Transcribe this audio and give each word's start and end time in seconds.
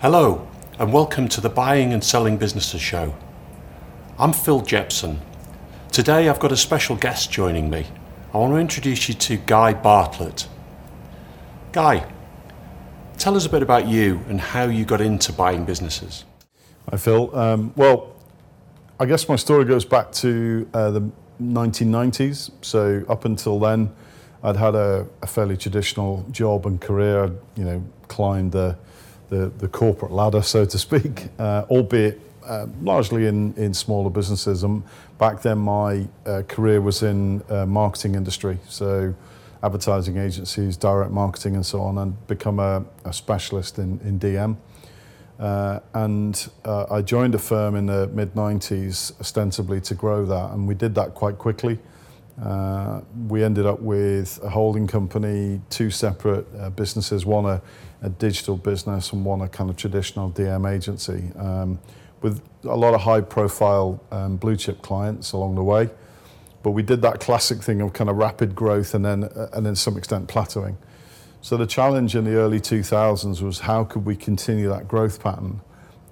Hello, 0.00 0.48
and 0.78 0.94
welcome 0.94 1.28
to 1.28 1.42
the 1.42 1.50
Buying 1.50 1.92
and 1.92 2.02
Selling 2.02 2.38
Businesses 2.38 2.80
Show. 2.80 3.14
I'm 4.18 4.32
Phil 4.32 4.62
Jepson. 4.62 5.20
Today 5.92 6.30
I've 6.30 6.40
got 6.40 6.52
a 6.52 6.56
special 6.56 6.96
guest 6.96 7.30
joining 7.30 7.68
me. 7.68 7.86
I 8.32 8.38
want 8.38 8.54
to 8.54 8.56
introduce 8.56 9.10
you 9.10 9.14
to 9.16 9.36
Guy 9.36 9.74
Bartlett. 9.74 10.48
Guy, 11.72 12.10
tell 13.18 13.36
us 13.36 13.44
a 13.44 13.50
bit 13.50 13.62
about 13.62 13.88
you 13.88 14.24
and 14.30 14.40
how 14.40 14.64
you 14.64 14.86
got 14.86 15.02
into 15.02 15.34
buying 15.34 15.66
businesses. 15.66 16.24
Hi, 16.90 16.96
Phil. 16.96 17.36
Um, 17.36 17.74
well, 17.76 18.16
I 18.98 19.04
guess 19.04 19.28
my 19.28 19.36
story 19.36 19.66
goes 19.66 19.84
back 19.84 20.12
to 20.12 20.66
uh, 20.72 20.92
the 20.92 21.10
1990s. 21.42 22.52
So 22.62 23.04
up 23.06 23.26
until 23.26 23.58
then, 23.58 23.94
I'd 24.42 24.56
had 24.56 24.74
a, 24.74 25.06
a 25.20 25.26
fairly 25.26 25.58
traditional 25.58 26.24
job 26.30 26.64
and 26.64 26.80
career. 26.80 27.30
You 27.54 27.64
know, 27.64 27.84
climbed 28.08 28.52
the, 28.52 28.78
the, 29.30 29.50
the 29.58 29.68
corporate 29.68 30.12
ladder, 30.12 30.42
so 30.42 30.64
to 30.64 30.78
speak, 30.78 31.28
uh, 31.38 31.64
albeit 31.70 32.20
uh, 32.44 32.66
largely 32.82 33.26
in, 33.26 33.54
in 33.54 33.72
smaller 33.72 34.10
businesses. 34.10 34.62
And 34.62 34.82
back 35.18 35.40
then, 35.40 35.58
my 35.58 36.06
uh, 36.26 36.42
career 36.48 36.80
was 36.80 37.02
in 37.02 37.42
uh, 37.48 37.64
marketing 37.64 38.14
industry, 38.14 38.58
so 38.68 39.14
advertising 39.62 40.16
agencies, 40.16 40.76
direct 40.76 41.12
marketing, 41.12 41.54
and 41.54 41.64
so 41.64 41.80
on, 41.80 41.98
and 41.98 42.26
become 42.26 42.58
a, 42.58 42.84
a 43.04 43.12
specialist 43.12 43.78
in, 43.78 44.00
in 44.00 44.18
DM. 44.18 44.56
Uh, 45.38 45.80
and 45.94 46.50
uh, 46.66 46.86
I 46.90 47.00
joined 47.00 47.34
a 47.34 47.38
firm 47.38 47.74
in 47.74 47.86
the 47.86 48.08
mid 48.08 48.34
90s 48.34 49.18
ostensibly 49.20 49.80
to 49.82 49.94
grow 49.94 50.26
that, 50.26 50.50
and 50.50 50.68
we 50.68 50.74
did 50.74 50.94
that 50.96 51.14
quite 51.14 51.38
quickly. 51.38 51.78
Uh, 52.42 53.02
we 53.28 53.44
ended 53.44 53.66
up 53.66 53.80
with 53.80 54.40
a 54.42 54.48
holding 54.48 54.86
company, 54.86 55.60
two 55.68 55.90
separate 55.90 56.46
uh, 56.58 56.70
businesses, 56.70 57.26
one 57.26 57.44
a, 57.44 57.60
a, 58.00 58.08
digital 58.08 58.56
business 58.56 59.12
and 59.12 59.26
one 59.26 59.42
a 59.42 59.48
kind 59.48 59.68
of 59.68 59.76
traditional 59.76 60.30
DM 60.30 60.70
agency, 60.70 61.30
um, 61.36 61.78
with 62.22 62.40
a 62.64 62.76
lot 62.76 62.94
of 62.94 63.02
high 63.02 63.20
profile 63.20 64.02
um, 64.10 64.36
blue 64.36 64.56
chip 64.56 64.80
clients 64.80 65.32
along 65.32 65.54
the 65.54 65.62
way. 65.62 65.90
But 66.62 66.70
we 66.70 66.82
did 66.82 67.02
that 67.02 67.20
classic 67.20 67.62
thing 67.62 67.82
of 67.82 67.92
kind 67.92 68.08
of 68.08 68.16
rapid 68.16 68.54
growth 68.54 68.94
and 68.94 69.04
then, 69.04 69.24
uh, 69.24 69.50
and 69.52 69.66
then 69.66 69.74
some 69.74 69.98
extent 69.98 70.26
plateauing. 70.26 70.76
So 71.42 71.58
the 71.58 71.66
challenge 71.66 72.16
in 72.16 72.24
the 72.24 72.36
early 72.36 72.60
2000s 72.60 73.42
was 73.42 73.60
how 73.60 73.84
could 73.84 74.06
we 74.06 74.16
continue 74.16 74.68
that 74.70 74.88
growth 74.88 75.22
pattern? 75.22 75.60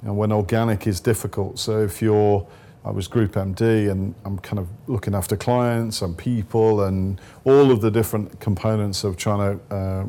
And 0.03 0.17
when 0.17 0.31
organic 0.31 0.87
is 0.87 1.01
difficult, 1.01 1.59
so 1.59 1.83
if 1.83 2.03
you're, 2.03 2.47
I 2.89 2.91
was 2.91 3.07
Group 3.07 3.33
MD 3.33 3.91
and 3.91 4.15
I'm 4.25 4.39
kind 4.39 4.59
of 4.59 4.67
looking 4.87 5.15
after 5.15 5.37
clients 5.37 6.01
and 6.01 6.17
people 6.17 6.85
and 6.85 7.21
all 7.45 7.71
of 7.71 7.83
the 7.83 7.91
different 7.91 8.41
components 8.41 9.05
of 9.05 9.19
trying 9.19 9.59
to 9.59 9.75
uh, 9.75 10.05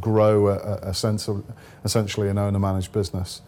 grow 0.00 0.48
a, 0.48 0.78
a 0.88 0.92
sense 0.92 1.28
of 1.28 1.44
essentially 1.84 2.28
an 2.28 2.36
owner 2.36 2.58
managed 2.58 2.90
business. 2.90 3.42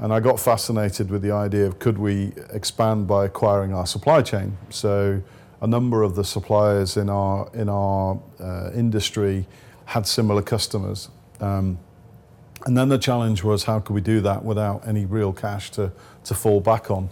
And 0.00 0.12
I 0.12 0.18
got 0.18 0.40
fascinated 0.40 1.08
with 1.08 1.22
the 1.22 1.30
idea 1.30 1.66
of 1.68 1.78
could 1.78 1.98
we 1.98 2.32
expand 2.52 3.06
by 3.06 3.26
acquiring 3.26 3.72
our 3.72 3.86
supply 3.86 4.22
chain? 4.22 4.58
So 4.70 5.22
a 5.60 5.68
number 5.68 6.02
of 6.02 6.16
the 6.16 6.24
suppliers 6.24 6.96
in 6.96 7.08
our 7.08 7.48
in 7.54 7.68
our 7.68 8.20
uh, 8.40 8.72
industry 8.74 9.46
had 9.84 10.04
similar 10.04 10.42
customers. 10.42 11.10
Um, 11.38 11.78
and 12.66 12.76
then 12.76 12.88
the 12.88 12.98
challenge 12.98 13.44
was 13.44 13.64
how 13.64 13.78
could 13.78 13.94
we 13.94 14.00
do 14.00 14.20
that 14.22 14.44
without 14.44 14.86
any 14.86 15.04
real 15.04 15.32
cash 15.32 15.70
to, 15.72 15.92
to 16.24 16.34
fall 16.34 16.60
back 16.60 16.90
on? 16.90 17.10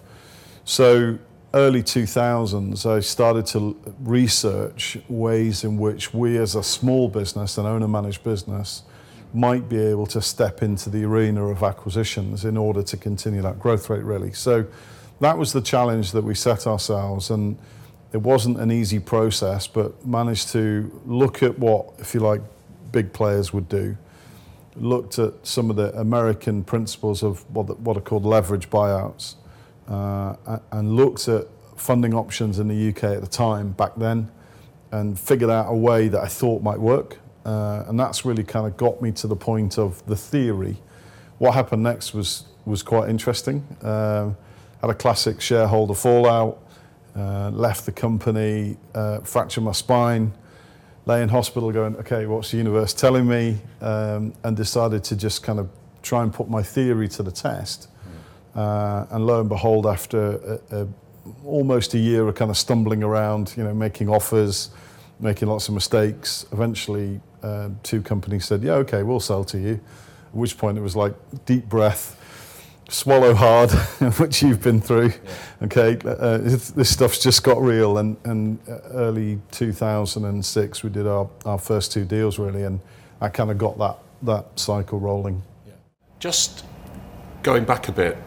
So 0.69 1.19
early 1.55 1.83
2000s, 1.83 2.85
I 2.85 3.01
started 3.01 3.47
to 3.47 3.75
research 4.01 4.99
ways 5.09 5.65
in 5.65 5.79
which 5.79 6.13
we 6.13 6.37
as 6.37 6.57
a 6.57 6.63
small 6.63 7.09
business, 7.09 7.57
an 7.57 7.65
owner 7.65 7.89
managed 7.89 8.23
business, 8.23 8.83
might 9.33 9.67
be 9.71 9.79
able 9.79 10.05
to 10.09 10.21
step 10.21 10.63
into 10.63 10.91
the 10.91 11.05
arena 11.05 11.47
of 11.47 11.63
acquisitions 11.63 12.45
in 12.45 12.59
order 12.59 12.83
to 12.83 12.99
continue 12.99 13.41
that 13.41 13.59
growth 13.59 13.89
rate 13.89 14.05
really. 14.05 14.35
So 14.35 14.67
that 15.21 15.39
was 15.39 15.55
the 15.55 15.63
challenge 15.63 16.13
that 16.13 16.23
we 16.23 16.35
set 16.35 16.67
ourselves 16.67 17.31
and 17.31 17.59
it 18.13 18.21
wasn't 18.21 18.61
an 18.61 18.71
easy 18.71 19.01
process, 19.01 19.67
but 19.67 20.07
managed 20.07 20.51
to 20.51 21.01
look 21.07 21.43
at 21.43 21.59
what, 21.59 21.95
if 21.97 22.13
you 22.13 22.21
like, 22.21 22.43
big 22.93 23.15
players 23.15 23.55
would 23.55 23.71
do. 23.71 23.97
Looked 24.77 25.19
at 25.19 25.33
some 25.47 25.71
of 25.71 25.77
the 25.77 25.99
American 25.99 26.63
principles 26.63 27.23
of 27.23 27.51
what, 27.55 27.81
what 27.81 27.97
are 27.97 28.03
called 28.03 28.27
leverage 28.27 28.69
buyouts 28.69 29.37
uh, 29.89 30.59
and 30.73 30.95
looked 30.95 31.29
at 31.29 31.47
funding 31.77 32.15
options 32.15 32.59
in 32.59 32.69
the 32.69 32.89
UK 32.89 33.05
at 33.05 33.21
the 33.21 33.27
time 33.27 33.73
back 33.73 33.93
then 33.97 34.31
and 34.91 35.19
figured 35.19 35.51
out 35.51 35.71
a 35.71 35.75
way 35.75 36.09
that 36.09 36.23
I 36.23 36.27
thought 36.27 36.63
might 36.63 36.79
work. 36.79 37.19
Uh, 37.45 37.85
and 37.87 37.99
that's 37.99 38.25
really 38.25 38.45
kind 38.45 38.67
of 38.67 38.77
got 38.77 39.01
me 39.01 39.13
to 39.13 39.27
the 39.27 39.37
point 39.37 39.79
of 39.79 40.05
the 40.07 40.17
theory. 40.17 40.77
What 41.39 41.55
happened 41.55 41.83
next 41.83 42.13
was, 42.13 42.45
was 42.65 42.83
quite 42.83 43.09
interesting. 43.09 43.65
Uh, 43.83 44.33
had 44.81 44.91
a 44.91 44.95
classic 44.95 45.41
shareholder 45.41 45.95
fallout, 45.95 46.63
uh, 47.17 47.51
left 47.51 47.87
the 47.87 47.93
company, 47.93 48.77
uh, 48.95 49.21
fractured 49.21 49.65
my 49.65 49.73
spine, 49.73 50.33
lay 51.07 51.23
in 51.23 51.29
hospital 51.29 51.73
going, 51.73 51.97
okay, 51.97 52.27
what's 52.27 52.51
the 52.51 52.59
universe 52.59 52.93
telling 52.93 53.27
me? 53.27 53.59
Um, 53.81 54.35
and 54.45 54.57
decided 54.57 55.05
to 55.05 55.17
just 55.17 55.43
kind 55.43 55.59
of 55.59 55.71
try 56.03 56.23
and 56.23 56.33
put 56.33 56.49
my 56.49 56.63
theory 56.63 57.09
to 57.09 57.23
the 57.23 57.33
test. 57.33 57.89
Uh, 58.59 59.07
and 59.11 59.25
lo 59.25 59.39
and 59.39 59.49
behold, 59.49 59.87
after 59.87 60.61
a, 60.73 60.81
a, 60.81 60.89
almost 61.45 61.95
a 61.95 61.99
year 61.99 62.27
of 62.27 62.35
kind 62.35 62.51
of 62.51 62.57
stumbling 62.57 63.05
around, 63.05 63.55
you 63.57 63.63
know, 63.63 63.73
making 63.73 64.09
offers, 64.09 64.71
making 65.21 65.47
lots 65.47 65.69
of 65.69 65.75
mistakes, 65.75 66.45
eventually 66.51 67.21
uh, 67.45 67.69
two 67.85 68.03
companies 68.03 68.45
said, 68.45 68.63
yeah, 68.65 68.73
okay, 68.73 69.05
we'll 69.05 69.21
sell 69.21 69.45
to 69.45 69.59
you. 69.59 69.75
At 69.75 70.35
which 70.35 70.59
point 70.59 70.77
it 70.77 70.81
was 70.81 70.97
like 70.97 71.15
deep 71.47 71.69
breath, 71.69 72.17
swallow 72.89 73.33
hard, 73.33 73.71
which 74.19 74.43
you've 74.43 74.61
been 74.61 74.81
through. 74.81 75.13
Yeah. 75.13 75.65
Okay, 75.67 75.99
uh, 76.05 76.39
this 76.39 76.91
stuff's 76.91 77.23
just 77.23 77.45
got 77.45 77.63
real. 77.63 77.99
And, 77.99 78.17
and 78.25 78.59
early 78.91 79.41
2006, 79.53 80.83
we 80.83 80.91
did 80.91 81.07
our, 81.07 81.31
our 81.45 81.59
first 81.59 81.93
two 81.93 82.05
deals 82.05 82.41
really, 82.41 82.65
and 82.65 82.81
I 83.21 83.29
kind 83.29 83.53
of 83.53 83.59
got 83.59 83.79
that 83.79 83.99
that 84.23 84.59
cycle 84.59 84.99
rolling. 84.99 85.43
Yeah. 85.65 85.75
Just 86.19 86.65
going 87.45 87.65
back 87.65 87.89
a 87.89 87.93
bit, 87.93 88.19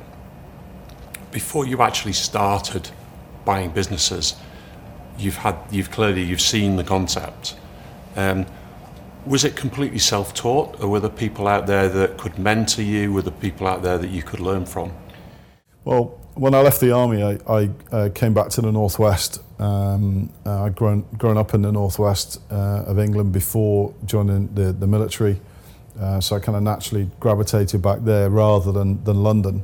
before 1.32 1.66
you 1.66 1.82
actually 1.82 2.14
started 2.14 2.90
buying 3.46 3.72
businesses, 3.72 4.36
you've 5.18 5.38
had 5.38 5.58
you've 5.72 5.92
clearly 5.92 6.24
you've 6.24 6.42
seen 6.42 6.76
the 6.76 6.84
concept. 6.84 7.56
Um, 8.16 8.46
was 9.26 9.44
it 9.44 9.56
completely 9.56 10.00
self-taught 10.00 10.82
or 10.82 10.88
were 10.88 11.00
there 11.00 11.10
people 11.10 11.48
out 11.48 11.68
there 11.68 11.88
that 11.88 12.18
could 12.18 12.40
mentor 12.40 12.82
you? 12.82 13.14
Were 13.14 13.22
there 13.22 13.32
people 13.32 13.68
out 13.68 13.84
there 13.84 13.98
that 13.98 14.10
you 14.10 14.24
could 14.24 14.40
learn 14.40 14.66
from? 14.66 14.92
Well 15.84 16.18
when 16.34 16.56
I 16.56 16.62
left 16.62 16.80
the 16.80 16.92
army 16.92 17.24
I, 17.24 17.38
I 17.48 17.70
uh, 17.92 18.10
came 18.16 18.34
back 18.34 18.50
to 18.50 18.62
the 18.62 18.72
northwest. 18.72 19.42
Um, 19.60 20.32
uh, 20.46 20.64
I'd 20.64 20.76
grown, 20.76 21.06
grown 21.18 21.38
up 21.38 21.54
in 21.54 21.62
the 21.62 21.72
northwest 21.72 22.42
uh, 22.50 22.84
of 22.88 22.98
England 22.98 23.32
before 23.32 23.94
joining 24.06 24.54
the, 24.56 24.74
the 24.74 24.88
military. 24.88 25.40
Uh, 26.00 26.20
so 26.20 26.36
I 26.36 26.40
kind 26.40 26.56
of 26.56 26.64
naturally 26.64 27.10
gravitated 27.20 27.82
back 27.82 28.00
there 28.02 28.30
rather 28.30 28.72
than, 28.72 29.04
than 29.04 29.22
London 29.22 29.64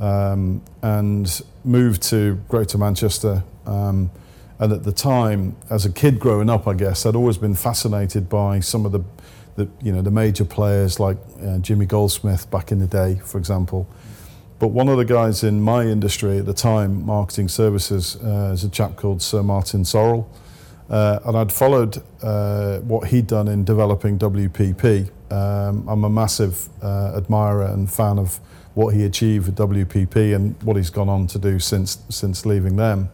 um, 0.00 0.62
and 0.82 1.42
moved 1.64 2.02
to 2.04 2.34
Greater 2.48 2.78
Manchester 2.78 3.42
um, 3.66 4.10
and 4.58 4.72
at 4.72 4.84
the 4.84 4.92
time, 4.92 5.56
as 5.68 5.84
a 5.84 5.92
kid 5.92 6.20
growing 6.20 6.48
up, 6.48 6.68
I 6.68 6.74
guess, 6.74 7.06
I'd 7.06 7.16
always 7.16 7.38
been 7.38 7.54
fascinated 7.54 8.28
by 8.28 8.60
some 8.60 8.86
of 8.86 8.92
the, 8.92 9.00
the 9.56 9.68
you 9.82 9.92
know, 9.92 10.00
the 10.00 10.12
major 10.12 10.44
players 10.44 11.00
like 11.00 11.16
uh, 11.42 11.58
Jimmy 11.58 11.86
Goldsmith 11.86 12.50
back 12.50 12.70
in 12.70 12.78
the 12.78 12.86
day, 12.86 13.20
for 13.24 13.38
example. 13.38 13.88
But 14.60 14.68
one 14.68 14.88
of 14.88 14.96
the 14.96 15.04
guys 15.04 15.42
in 15.42 15.60
my 15.60 15.82
industry 15.82 16.38
at 16.38 16.46
the 16.46 16.54
time, 16.54 17.04
marketing 17.04 17.48
services, 17.48 18.16
uh, 18.22 18.52
is 18.54 18.62
a 18.62 18.68
chap 18.68 18.94
called 18.96 19.20
Sir 19.20 19.42
Martin 19.42 19.82
Sorrell. 19.82 20.26
Uh, 20.88 21.18
and 21.24 21.36
I'd 21.36 21.52
followed 21.52 22.02
uh, 22.22 22.78
what 22.80 23.08
he'd 23.08 23.26
done 23.26 23.48
in 23.48 23.64
developing 23.64 24.18
WPP. 24.18 25.10
Um, 25.32 25.88
I'm 25.88 26.04
a 26.04 26.10
massive 26.10 26.68
uh, 26.80 27.16
admirer 27.16 27.66
and 27.66 27.90
fan 27.90 28.18
of 28.18 28.38
what 28.74 28.94
he 28.94 29.04
achieved 29.04 29.46
with 29.46 29.56
WPP 29.56 30.34
and 30.34 30.60
what 30.62 30.76
he's 30.76 30.90
gone 30.90 31.08
on 31.08 31.26
to 31.28 31.38
do 31.38 31.58
since 31.58 31.98
since 32.08 32.44
leaving 32.44 32.76
them. 32.76 33.08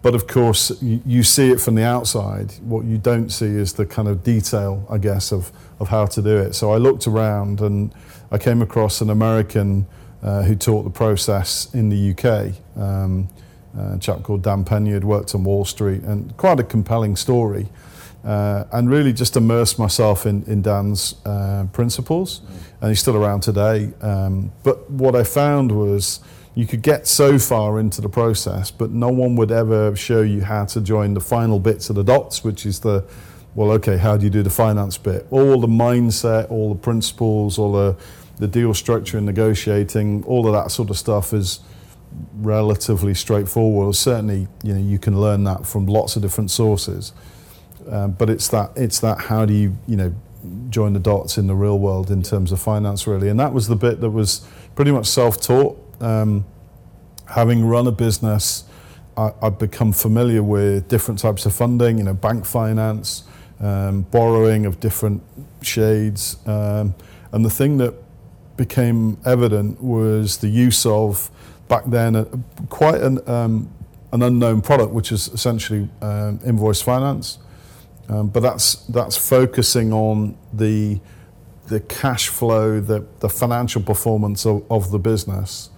But 0.00 0.14
of 0.14 0.26
course, 0.26 0.80
you, 0.80 1.22
see 1.24 1.50
it 1.50 1.60
from 1.60 1.74
the 1.74 1.82
outside. 1.82 2.52
What 2.62 2.84
you 2.84 2.98
don't 2.98 3.30
see 3.30 3.46
is 3.46 3.72
the 3.72 3.84
kind 3.84 4.06
of 4.06 4.22
detail, 4.22 4.86
I 4.88 4.98
guess, 4.98 5.32
of, 5.32 5.50
of 5.80 5.88
how 5.88 6.06
to 6.06 6.22
do 6.22 6.36
it. 6.38 6.54
So 6.54 6.72
I 6.72 6.76
looked 6.76 7.08
around 7.08 7.60
and 7.60 7.92
I 8.30 8.38
came 8.38 8.62
across 8.62 9.00
an 9.00 9.10
American 9.10 9.86
uh, 10.22 10.42
who 10.42 10.54
taught 10.54 10.84
the 10.84 10.90
process 10.90 11.72
in 11.74 11.88
the 11.88 12.12
UK. 12.12 12.54
Um, 12.80 13.28
a 13.76 13.98
chap 13.98 14.22
called 14.22 14.42
Dan 14.42 14.64
Pena 14.64 14.90
had 14.90 15.04
worked 15.04 15.34
on 15.34 15.44
Wall 15.44 15.64
Street 15.64 16.02
and 16.02 16.36
quite 16.36 16.60
a 16.60 16.64
compelling 16.64 17.16
story. 17.16 17.68
Uh, 18.28 18.64
and 18.72 18.90
really 18.90 19.12
just 19.12 19.36
immersed 19.36 19.78
myself 19.78 20.26
in, 20.26 20.42
in 20.44 20.60
Dan's 20.60 21.14
uh, 21.24 21.64
principles. 21.72 22.40
Mm. 22.40 22.46
And 22.80 22.88
he's 22.90 23.00
still 23.00 23.16
around 23.16 23.40
today. 23.40 23.90
Um, 24.02 24.52
but 24.62 24.90
what 24.90 25.14
I 25.16 25.24
found 25.24 25.72
was 25.72 26.20
you 26.54 26.66
could 26.66 26.82
get 26.82 27.06
so 27.06 27.38
far 27.38 27.80
into 27.80 28.02
the 28.02 28.08
process, 28.08 28.70
but 28.70 28.90
no 28.90 29.08
one 29.08 29.34
would 29.36 29.50
ever 29.50 29.96
show 29.96 30.20
you 30.20 30.42
how 30.42 30.66
to 30.66 30.80
join 30.82 31.14
the 31.14 31.20
final 31.20 31.58
bits 31.58 31.88
of 31.88 31.96
the 31.96 32.04
dots, 32.04 32.44
which 32.44 32.66
is 32.66 32.80
the, 32.80 33.02
well, 33.54 33.70
okay, 33.70 33.96
how 33.96 34.18
do 34.18 34.24
you 34.24 34.30
do 34.30 34.42
the 34.42 34.50
finance 34.50 34.98
bit? 34.98 35.26
All 35.30 35.58
the 35.58 35.66
mindset, 35.86 36.50
all 36.50 36.74
the 36.74 36.80
principles, 36.80 37.58
all 37.58 37.72
the 37.72 37.96
the 38.38 38.46
deal 38.46 38.72
structure 38.74 39.16
and 39.16 39.26
negotiating, 39.26 40.24
all 40.24 40.46
of 40.46 40.52
that 40.52 40.70
sort 40.70 40.90
of 40.90 40.98
stuff 40.98 41.32
is 41.32 41.60
relatively 42.34 43.14
straightforward. 43.14 43.94
Certainly, 43.94 44.48
you 44.62 44.74
know, 44.74 44.80
you 44.80 44.98
can 44.98 45.20
learn 45.20 45.44
that 45.44 45.66
from 45.66 45.86
lots 45.86 46.16
of 46.16 46.22
different 46.22 46.50
sources. 46.50 47.12
Um, 47.90 48.12
but 48.12 48.28
it's 48.28 48.48
that 48.48 48.72
it's 48.76 49.00
that 49.00 49.18
how 49.22 49.44
do 49.44 49.54
you 49.54 49.76
you 49.86 49.96
know 49.96 50.14
join 50.70 50.92
the 50.92 51.00
dots 51.00 51.38
in 51.38 51.46
the 51.46 51.54
real 51.54 51.78
world 51.78 52.10
in 52.10 52.22
terms 52.22 52.52
of 52.52 52.60
finance 52.60 53.06
really, 53.06 53.28
and 53.28 53.38
that 53.40 53.52
was 53.52 53.68
the 53.68 53.76
bit 53.76 54.00
that 54.00 54.10
was 54.10 54.46
pretty 54.74 54.92
much 54.92 55.06
self-taught. 55.06 56.02
Um, 56.02 56.44
having 57.26 57.64
run 57.64 57.86
a 57.86 57.92
business, 57.92 58.64
I, 59.16 59.32
have 59.42 59.58
become 59.58 59.92
familiar 59.92 60.42
with 60.42 60.88
different 60.88 61.18
types 61.18 61.46
of 61.46 61.54
funding. 61.54 61.98
You 61.98 62.04
know, 62.04 62.14
bank 62.14 62.44
finance, 62.44 63.24
um, 63.60 64.02
borrowing 64.02 64.66
of 64.66 64.80
different 64.80 65.22
shades, 65.62 66.36
um, 66.46 66.94
and 67.32 67.44
the 67.44 67.50
thing 67.50 67.78
that 67.78 67.94
became 68.56 69.16
evident 69.24 69.82
was 69.82 70.38
the 70.38 70.48
use 70.48 70.84
of 70.84 71.30
back 71.68 71.84
then 71.86 72.16
a, 72.16 72.26
quite 72.68 73.00
an, 73.00 73.26
um, 73.28 73.70
an 74.12 74.22
unknown 74.22 74.60
product, 74.60 74.92
which 74.92 75.12
is 75.12 75.28
essentially 75.28 75.88
um, 76.02 76.40
invoice 76.44 76.82
finance. 76.82 77.38
Um, 78.08 78.28
but 78.28 78.40
that's 78.40 78.76
that's 78.86 79.16
focusing 79.16 79.92
on 79.92 80.36
the 80.52 81.00
the 81.68 81.80
cash 81.80 82.28
flow, 82.28 82.80
the, 82.80 83.06
the 83.20 83.28
financial 83.28 83.82
performance 83.82 84.46
of, 84.46 84.64
of 84.70 84.90
the 84.90 84.98
business, 84.98 85.68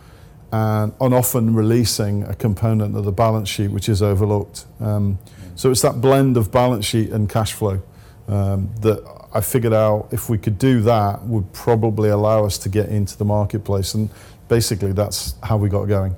and, 0.53 0.93
and 1.00 1.12
often 1.12 1.53
releasing 1.55 2.23
a 2.23 2.35
component 2.35 2.97
of 2.97 3.05
the 3.05 3.12
balance 3.12 3.49
sheet 3.49 3.73
which 3.73 3.88
is 3.88 4.00
overlooked. 4.03 4.67
Um, 4.79 5.19
so 5.56 5.71
it's 5.71 5.82
that 5.82 6.00
blend 6.00 6.37
of 6.37 6.53
balance 6.53 6.87
sheet 6.87 7.11
and 7.11 7.29
cash 7.29 7.53
flow 7.53 7.82
um, 8.29 8.71
that 8.81 9.05
I 9.35 9.41
figured 9.41 9.73
out 9.73 10.09
if 10.12 10.29
we 10.29 10.38
could 10.38 10.59
do 10.59 10.81
that 10.83 11.23
would 11.25 11.53
probably 11.53 12.09
allow 12.09 12.44
us 12.44 12.56
to 12.59 12.69
get 12.69 12.88
into 12.88 13.19
the 13.19 13.25
marketplace, 13.25 13.94
and 13.94 14.11
basically 14.49 14.93
that's 14.93 15.35
how 15.43 15.56
we 15.56 15.69
got 15.69 15.87
going. 15.87 16.15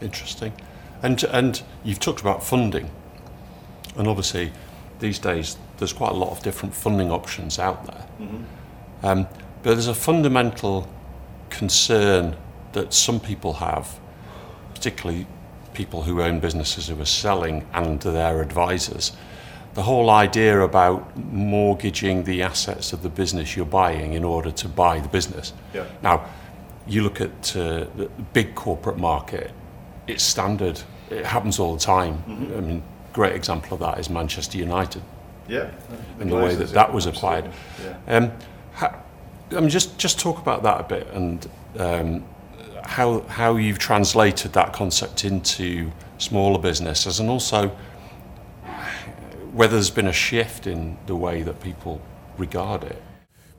Interesting, 0.00 0.52
and 1.02 1.22
and 1.24 1.62
you've 1.82 2.00
talked 2.00 2.20
about 2.20 2.42
funding, 2.42 2.90
and 3.96 4.08
obviously 4.08 4.52
these 4.98 5.18
days 5.18 5.56
there's 5.78 5.92
quite 5.92 6.12
a 6.12 6.16
lot 6.16 6.30
of 6.30 6.42
different 6.42 6.74
funding 6.74 7.10
options 7.10 7.58
out 7.58 7.86
there. 7.86 8.06
Mm-hmm. 8.20 9.06
Um, 9.06 9.26
but 9.62 9.74
there's 9.74 9.88
a 9.88 9.94
fundamental 9.94 10.88
concern 11.50 12.36
that 12.72 12.92
some 12.92 13.20
people 13.20 13.54
have, 13.54 13.98
particularly 14.74 15.26
people 15.72 16.02
who 16.02 16.22
own 16.22 16.40
businesses 16.40 16.88
who 16.88 17.00
are 17.00 17.06
selling 17.06 17.66
and 17.72 18.00
their 18.00 18.40
advisors. 18.40 19.12
The 19.74 19.82
whole 19.82 20.10
idea 20.10 20.60
about 20.60 21.16
mortgaging 21.16 22.24
the 22.24 22.42
assets 22.42 22.92
of 22.92 23.02
the 23.02 23.08
business 23.08 23.56
you're 23.56 23.66
buying 23.66 24.12
in 24.12 24.22
order 24.22 24.52
to 24.52 24.68
buy 24.68 25.00
the 25.00 25.08
business. 25.08 25.52
Yeah. 25.72 25.86
Now, 26.02 26.28
you 26.86 27.02
look 27.02 27.20
at 27.20 27.56
uh, 27.56 27.86
the 27.96 28.08
big 28.32 28.54
corporate 28.54 28.98
market, 28.98 29.50
it's 30.06 30.22
standard. 30.22 30.80
It 31.10 31.24
happens 31.24 31.58
all 31.58 31.74
the 31.74 31.80
time. 31.80 32.18
Mm-hmm. 32.18 32.56
I 32.56 32.60
mean, 32.60 32.82
great 33.14 33.34
example 33.34 33.74
of 33.74 33.80
that 33.80 33.98
is 33.98 34.10
Manchester 34.10 34.58
United. 34.58 35.02
Yeah. 35.48 35.70
And 36.20 36.30
the 36.30 36.36
way 36.36 36.54
that 36.54 36.70
that 36.70 36.92
was 36.92 37.06
acquired. 37.06 37.50
Yeah. 37.82 37.96
Um, 38.16 38.32
ha, 38.74 38.94
I 39.52 39.60
mean, 39.60 39.70
just 39.70 39.96
just 39.98 40.18
talk 40.18 40.38
about 40.38 40.62
that 40.64 40.80
a 40.80 40.84
bit 40.84 41.06
and 41.12 41.48
um, 41.78 42.24
how 42.82 43.20
how 43.22 43.56
you've 43.56 43.78
translated 43.78 44.52
that 44.54 44.72
concept 44.72 45.24
into 45.24 45.90
smaller 46.18 46.58
businesses, 46.58 47.20
and 47.20 47.30
also 47.30 47.68
whether 49.52 49.74
there's 49.74 49.90
been 49.90 50.08
a 50.08 50.12
shift 50.12 50.66
in 50.66 50.96
the 51.06 51.14
way 51.14 51.42
that 51.42 51.60
people 51.60 52.00
regard 52.36 52.82
it. 52.82 53.00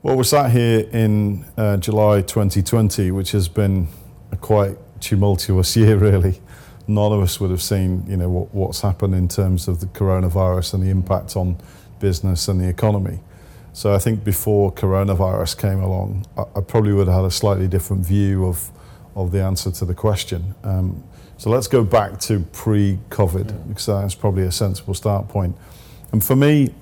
Well, 0.02 0.16
we're 0.16 0.24
sat 0.24 0.50
here 0.50 0.80
in 0.92 1.46
uh, 1.56 1.78
July 1.78 2.20
2020, 2.20 3.10
which 3.12 3.32
has 3.32 3.48
been 3.48 3.88
a 4.30 4.36
quite 4.36 4.76
tumultuous 5.00 5.74
year, 5.76 5.96
really 6.10 6.40
none 6.88 7.12
of 7.12 7.20
us 7.20 7.40
would 7.40 7.50
have 7.50 7.62
seen, 7.62 8.04
you 8.08 8.16
know, 8.16 8.28
what, 8.28 8.54
what's 8.54 8.80
happened 8.80 9.14
in 9.14 9.28
terms 9.28 9.68
of 9.68 9.80
the 9.80 9.86
coronavirus 9.86 10.74
and 10.74 10.82
the 10.82 10.90
impact 10.90 11.36
on 11.36 11.56
business 12.00 12.48
and 12.48 12.60
the 12.60 12.68
economy. 12.68 13.20
So 13.72 13.94
I 13.94 13.98
think 13.98 14.24
before 14.24 14.72
coronavirus 14.72 15.58
came 15.58 15.80
along, 15.80 16.26
I, 16.36 16.42
I 16.56 16.60
probably 16.60 16.92
would 16.92 17.08
have 17.08 17.16
had 17.16 17.24
a 17.24 17.30
slightly 17.30 17.68
different 17.68 18.06
view 18.06 18.46
of 18.46 18.70
of 19.16 19.32
the 19.32 19.42
answer 19.42 19.70
to 19.70 19.84
the 19.84 19.94
question. 19.94 20.54
Um, 20.62 21.02
so 21.38 21.50
let's 21.50 21.66
go 21.66 21.82
back 21.82 22.20
to 22.20 22.40
pre-COVID 22.52 23.50
yeah. 23.50 23.56
because 23.68 23.86
that's 23.86 24.14
probably 24.14 24.44
a 24.44 24.52
sensible 24.52 24.94
start 24.94 25.28
point. 25.28 25.56
And 26.12 26.22
for 26.22 26.36
me, 26.36 26.74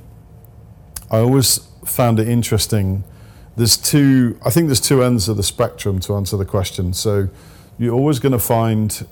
I 1.11 1.19
always 1.19 1.59
found 1.87 2.19
it 2.19 2.29
interesting. 2.29 3.05
There's 3.57 3.77
two. 3.77 4.39
I 4.45 4.51
think 4.51 4.67
there's 4.67 4.81
two 4.81 5.03
ends 5.03 5.29
of 5.29 5.37
the 5.37 5.43
spectrum 5.43 6.01
to 6.01 6.17
answer 6.17 6.37
the 6.37 6.45
question. 6.45 6.93
So 6.93 7.29
you're 7.79 7.95
always 7.95 8.19
going 8.19 8.33
to 8.33 8.39
find 8.39 9.07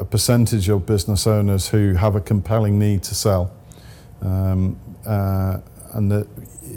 a, 0.00 0.04
percentage 0.04 0.68
of 0.68 0.86
business 0.86 1.26
owners 1.26 1.68
who 1.68 1.94
have 1.94 2.16
a 2.16 2.20
compelling 2.20 2.78
need 2.78 3.02
to 3.04 3.14
sell. 3.14 3.52
Um, 4.20 4.78
uh, 5.06 5.58
and 5.92 6.26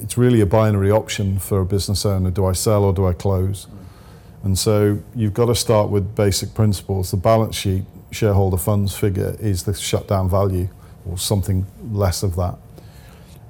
it's 0.01 0.17
really 0.17 0.41
a 0.41 0.45
binary 0.45 0.91
option 0.91 1.39
for 1.39 1.61
a 1.61 1.65
business 1.65 2.05
owner 2.05 2.31
do 2.31 2.45
I 2.45 2.53
sell 2.53 2.83
or 2.83 2.93
do 2.93 3.05
I 3.05 3.13
close? 3.13 3.67
And 4.43 4.57
so 4.57 4.99
you've 5.15 5.33
got 5.33 5.45
to 5.45 5.55
start 5.55 5.89
with 5.89 6.15
basic 6.15 6.53
principles. 6.53 7.11
The 7.11 7.17
balance 7.17 7.55
sheet 7.55 7.83
shareholder 8.11 8.57
funds 8.57 8.95
figure 8.95 9.35
is 9.39 9.63
the 9.63 9.73
shutdown 9.73 10.29
value 10.29 10.69
or 11.09 11.17
something 11.17 11.65
less 11.91 12.23
of 12.23 12.35
that. 12.35 12.57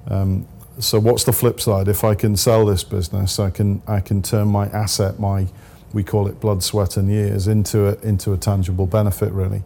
Um, 0.08 0.48
so 0.80 1.00
what's 1.00 1.24
the 1.24 1.34
flip 1.34 1.60
side? 1.60 1.88
If 1.88 2.04
I 2.04 2.16
can 2.16 2.36
sell 2.38 2.66
this 2.66 2.84
business, 2.84 3.40
I 3.40 3.50
can 3.50 3.82
I 3.88 4.00
can 4.02 4.22
turn 4.22 4.50
my 4.50 4.68
asset, 4.68 5.20
my 5.20 5.48
we 5.94 6.04
call 6.04 6.28
it 6.28 6.40
blood, 6.40 6.64
sweat, 6.64 6.98
and 6.98 7.10
years 7.10 7.48
into 7.48 7.88
a, 7.88 7.96
into 8.02 8.34
a 8.34 8.38
tangible 8.38 8.86
benefit, 8.86 9.32
really. 9.32 9.64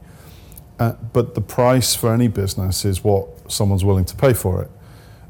Uh, 0.80 0.94
but 1.12 1.36
the 1.36 1.42
price 1.42 1.94
for 1.94 2.13
any 2.13 2.27
business 2.27 2.86
is 2.86 3.04
what 3.04 3.27
someone's 3.51 3.83
willing 3.83 4.06
to 4.06 4.16
pay 4.16 4.33
for 4.33 4.62
it. 4.62 4.71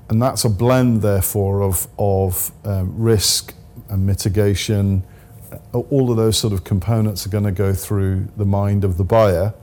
And 0.09 0.21
that's 0.21 0.45
a 0.45 0.49
blend, 0.49 1.01
therefore, 1.01 1.63
of, 1.63 1.87
of 1.97 2.51
um, 2.65 2.93
risk 2.97 3.53
and 3.89 4.05
mitigation. 4.05 5.03
Uh, 5.51 5.79
all 5.79 6.11
of 6.11 6.17
those 6.17 6.37
sort 6.37 6.53
of 6.53 6.63
components 6.63 7.25
are 7.25 7.29
going 7.29 7.43
to 7.43 7.51
go 7.51 7.73
through 7.73 8.27
the 8.37 8.45
mind 8.45 8.83
of 8.83 8.97
the 8.97 9.03
buyer 9.03 9.53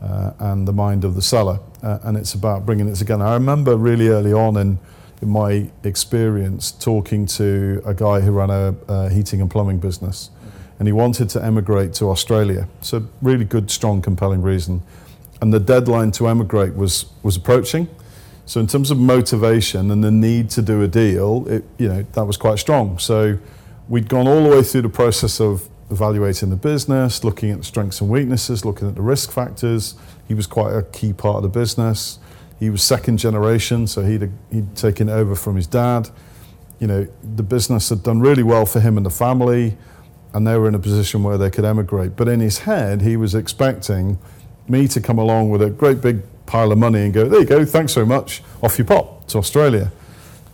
uh, 0.00 0.32
and 0.38 0.66
the 0.68 0.72
mind 0.72 1.04
of 1.04 1.14
the 1.14 1.22
seller. 1.22 1.58
Uh, 1.82 1.98
and 2.04 2.16
it's 2.16 2.34
about 2.34 2.66
bringing 2.66 2.88
it 2.88 2.94
together. 2.94 3.24
I 3.24 3.34
remember 3.34 3.76
really 3.76 4.08
early 4.08 4.32
on 4.32 4.56
in, 4.56 4.78
in 5.22 5.28
my 5.28 5.70
experience 5.82 6.70
talking 6.70 7.26
to 7.26 7.82
a 7.84 7.94
guy 7.94 8.20
who 8.20 8.32
ran 8.32 8.50
a, 8.50 8.74
a 8.88 9.10
heating 9.10 9.40
and 9.40 9.50
plumbing 9.50 9.78
business 9.78 10.30
and 10.78 10.88
he 10.88 10.92
wanted 10.92 11.28
to 11.30 11.42
emigrate 11.42 11.94
to 11.94 12.10
Australia. 12.10 12.68
So 12.80 13.06
really 13.22 13.44
good, 13.44 13.70
strong, 13.70 14.02
compelling 14.02 14.42
reason. 14.42 14.82
And 15.40 15.52
the 15.52 15.60
deadline 15.60 16.12
to 16.12 16.28
emigrate 16.28 16.74
was 16.74 17.06
was 17.22 17.36
approaching. 17.36 17.88
So 18.46 18.60
in 18.60 18.68
terms 18.68 18.90
of 18.90 18.98
motivation 18.98 19.90
and 19.90 20.04
the 20.04 20.10
need 20.10 20.50
to 20.50 20.62
do 20.62 20.82
a 20.82 20.88
deal, 20.88 21.46
it, 21.48 21.64
you 21.78 21.88
know 21.88 22.02
that 22.12 22.24
was 22.24 22.36
quite 22.36 22.58
strong. 22.58 22.98
So 22.98 23.38
we'd 23.88 24.08
gone 24.08 24.26
all 24.26 24.42
the 24.42 24.50
way 24.50 24.62
through 24.62 24.82
the 24.82 24.88
process 24.88 25.40
of 25.40 25.68
evaluating 25.90 26.50
the 26.50 26.56
business, 26.56 27.22
looking 27.24 27.50
at 27.50 27.58
the 27.58 27.64
strengths 27.64 28.00
and 28.00 28.10
weaknesses, 28.10 28.64
looking 28.64 28.88
at 28.88 28.94
the 28.94 29.02
risk 29.02 29.30
factors. 29.30 29.94
He 30.28 30.34
was 30.34 30.46
quite 30.46 30.74
a 30.74 30.82
key 30.82 31.12
part 31.12 31.36
of 31.36 31.42
the 31.42 31.48
business. 31.48 32.18
He 32.58 32.70
was 32.70 32.82
second 32.82 33.18
generation, 33.18 33.86
so 33.86 34.02
he'd 34.02 34.30
he'd 34.50 34.76
taken 34.76 35.08
over 35.08 35.34
from 35.34 35.56
his 35.56 35.66
dad. 35.66 36.08
You 36.78 36.86
know, 36.86 37.06
the 37.36 37.42
business 37.42 37.88
had 37.88 38.02
done 38.02 38.20
really 38.20 38.42
well 38.42 38.66
for 38.66 38.80
him 38.80 38.96
and 38.96 39.06
the 39.06 39.10
family 39.10 39.76
and 40.36 40.46
they 40.46 40.58
were 40.58 40.68
in 40.68 40.74
a 40.74 40.78
position 40.78 41.22
where 41.22 41.38
they 41.38 41.48
could 41.48 41.64
emigrate. 41.64 42.14
But 42.14 42.28
in 42.28 42.40
his 42.40 42.58
head, 42.58 43.00
he 43.00 43.16
was 43.16 43.34
expecting 43.34 44.18
me 44.68 44.86
to 44.88 45.00
come 45.00 45.18
along 45.18 45.48
with 45.48 45.62
a 45.62 45.70
great 45.70 46.02
big 46.02 46.20
pile 46.44 46.70
of 46.72 46.76
money 46.76 47.04
and 47.04 47.14
go, 47.14 47.26
there 47.26 47.40
you 47.40 47.46
go, 47.46 47.64
thanks 47.64 47.94
very 47.94 48.04
much, 48.04 48.42
off 48.62 48.78
you 48.78 48.84
pop 48.84 49.26
to 49.28 49.38
Australia. 49.38 49.90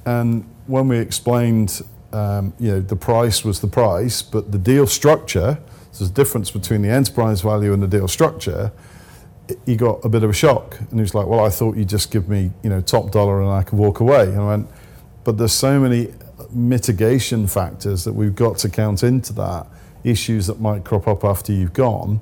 And 0.06 0.48
when 0.68 0.86
we 0.86 0.98
explained, 0.98 1.82
um, 2.12 2.52
you 2.60 2.70
know, 2.70 2.80
the 2.80 2.94
price 2.94 3.44
was 3.44 3.58
the 3.58 3.66
price, 3.66 4.22
but 4.22 4.52
the 4.52 4.58
deal 4.58 4.86
structure, 4.86 5.58
there's 5.90 6.10
a 6.10 6.14
difference 6.14 6.52
between 6.52 6.82
the 6.82 6.90
enterprise 6.90 7.40
value 7.40 7.72
and 7.72 7.82
the 7.82 7.88
deal 7.88 8.06
structure, 8.06 8.70
he 9.66 9.74
got 9.74 10.04
a 10.04 10.08
bit 10.08 10.22
of 10.22 10.30
a 10.30 10.32
shock. 10.32 10.78
And 10.78 10.92
he 10.92 11.00
was 11.00 11.12
like, 11.12 11.26
well, 11.26 11.44
I 11.44 11.50
thought 11.50 11.76
you'd 11.76 11.88
just 11.88 12.12
give 12.12 12.28
me, 12.28 12.52
you 12.62 12.70
know, 12.70 12.80
top 12.80 13.10
dollar 13.10 13.42
and 13.42 13.50
I 13.50 13.64
could 13.64 13.80
walk 13.80 13.98
away. 13.98 14.28
And 14.28 14.40
I 14.40 14.46
went, 14.46 14.68
but 15.24 15.38
there's 15.38 15.52
so 15.52 15.80
many 15.80 16.12
mitigation 16.54 17.46
factors 17.46 18.04
that 18.04 18.12
we've 18.12 18.34
got 18.34 18.58
to 18.58 18.68
count 18.68 19.02
into 19.02 19.32
that, 19.34 19.66
issues 20.04 20.46
that 20.46 20.60
might 20.60 20.84
crop 20.84 21.06
up 21.06 21.24
after 21.24 21.52
you've 21.52 21.72
gone. 21.72 22.20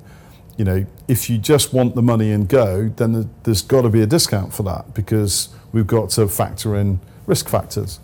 You 0.57 0.65
know, 0.65 0.85
if 1.07 1.29
you 1.29 1.37
just 1.37 1.73
want 1.73 1.95
the 1.95 2.01
money 2.01 2.31
and 2.31 2.47
go, 2.47 2.89
then 2.89 3.29
there's 3.43 3.61
got 3.61 3.81
to 3.81 3.89
be 3.89 4.01
a 4.01 4.05
discount 4.05 4.53
for 4.53 4.63
that 4.63 4.93
because 4.93 5.49
we've 5.71 5.87
got 5.87 6.09
to 6.11 6.27
factor 6.27 6.75
in 6.75 6.99
risk 7.25 7.49
factors. 7.49 7.99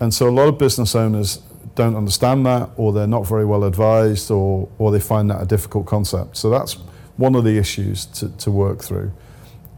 And 0.00 0.12
so 0.12 0.28
a 0.28 0.30
lot 0.30 0.48
of 0.48 0.58
business 0.58 0.94
owners 0.94 1.40
don't 1.74 1.96
understand 1.96 2.44
that 2.46 2.70
or 2.76 2.92
they're 2.92 3.06
not 3.06 3.26
very 3.26 3.44
well 3.44 3.64
advised 3.64 4.30
or, 4.30 4.68
or 4.78 4.90
they 4.90 5.00
find 5.00 5.30
that 5.30 5.42
a 5.42 5.46
difficult 5.46 5.86
concept. 5.86 6.36
So 6.36 6.50
that's 6.50 6.74
one 7.16 7.34
of 7.34 7.44
the 7.44 7.56
issues 7.58 8.06
to, 8.06 8.28
to 8.38 8.50
work 8.50 8.82
through. 8.82 9.12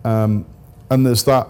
Um, 0.04 0.47
and 0.90 1.04
there's 1.04 1.25
that 1.25 1.49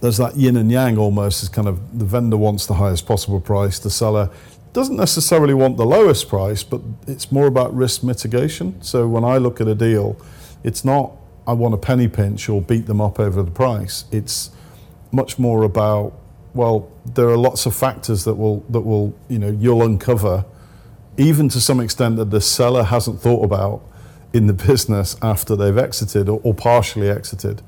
there's 0.00 0.16
that 0.18 0.36
yin 0.36 0.56
and 0.56 0.70
yang 0.70 0.96
almost 0.96 1.42
is 1.42 1.48
kind 1.48 1.68
of 1.68 1.98
the 1.98 2.04
vendor 2.04 2.36
wants 2.36 2.66
the 2.66 2.74
highest 2.74 3.06
possible 3.06 3.40
price, 3.40 3.78
the 3.78 3.90
seller 3.90 4.30
doesn't 4.72 4.96
necessarily 4.96 5.54
want 5.54 5.76
the 5.76 5.86
lowest 5.86 6.28
price, 6.28 6.62
but 6.62 6.80
it's 7.06 7.32
more 7.32 7.46
about 7.46 7.74
risk 7.74 8.04
mitigation. 8.04 8.80
So 8.82 9.08
when 9.08 9.24
I 9.24 9.38
look 9.38 9.60
at 9.60 9.66
a 9.66 9.74
deal, 9.74 10.16
it's 10.62 10.84
not 10.84 11.12
I 11.46 11.52
want 11.54 11.72
a 11.72 11.78
penny 11.78 12.08
pinch 12.08 12.48
or 12.48 12.60
beat 12.60 12.86
them 12.86 13.00
up 13.00 13.18
over 13.18 13.42
the 13.42 13.50
price. 13.50 14.04
It's 14.12 14.50
much 15.10 15.38
more 15.38 15.62
about 15.62 16.12
well, 16.54 16.90
there 17.04 17.28
are 17.28 17.36
lots 17.36 17.66
of 17.66 17.74
factors 17.74 18.24
that 18.24 18.34
will 18.34 18.60
that 18.68 18.80
will 18.80 19.14
you 19.28 19.38
know 19.38 19.48
you'll 19.48 19.82
uncover, 19.82 20.44
even 21.16 21.48
to 21.50 21.60
some 21.60 21.80
extent 21.80 22.16
that 22.16 22.30
the 22.30 22.40
seller 22.40 22.84
hasn't 22.84 23.20
thought 23.20 23.44
about 23.44 23.82
in 24.32 24.46
the 24.46 24.52
business 24.66 25.16
after 25.22 25.56
they've 25.56 25.78
exited 25.78 26.28
or, 26.28 26.40
or 26.42 26.52
partially 26.52 27.08
exited, 27.08 27.62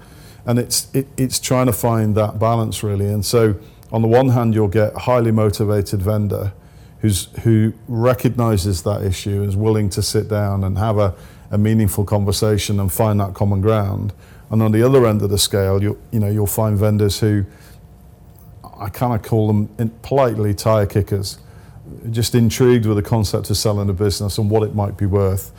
and 0.47 0.59
it's 0.59 0.93
it, 0.95 1.07
it's 1.17 1.39
trying 1.39 1.67
to 1.67 1.73
find 1.73 2.15
that 2.15 2.39
balance 2.39 2.83
really. 2.83 3.07
And 3.07 3.25
so 3.25 3.57
on 3.93 4.03
the 4.03 4.09
one 4.09 4.29
hand, 4.31 4.55
you'll 4.55 4.69
get 4.69 4.95
a 4.95 5.01
highly 5.01 5.33
motivated 5.33 6.01
vendor 6.03 6.53
who's 7.01 7.27
who 7.43 7.73
recognizes 7.89 8.83
that 8.83 9.03
issue 9.03 9.43
is 9.43 9.57
willing 9.57 9.89
to 9.91 10.03
sit 10.03 10.29
down 10.29 10.63
and 10.65 10.79
have 10.79 10.99
a, 10.99 11.15
a 11.51 11.59
meaningful 11.59 12.05
conversation 12.05 12.79
and 12.79 12.93
find 12.93 13.19
that 13.21 13.35
common 13.35 13.61
ground. 13.61 14.13
And 14.51 14.63
on 14.63 14.73
the 14.73 14.83
other 14.83 15.07
end 15.07 15.23
of 15.23 15.31
the 15.31 15.39
scale, 15.39 15.83
you 15.83 15.99
you 16.11 16.21
know 16.21 16.29
you'll 16.29 16.47
find 16.47 16.77
vendors 16.79 17.21
who 17.21 17.45
I 18.79 18.89
kind 18.89 19.15
of 19.15 19.23
call 19.23 19.47
them 19.47 19.91
politely 20.03 20.55
tire 20.55 20.87
kickers, 20.87 21.39
just 22.11 22.35
intrigued 22.35 22.87
with 22.87 22.97
the 22.97 23.03
concept 23.03 23.51
of 23.51 23.57
selling 23.57 23.91
a 23.91 23.93
business 23.93 24.39
and 24.39 24.51
what 24.51 24.63
it 24.63 24.75
might 24.75 24.97
be 24.97 25.07
worth, 25.07 25.53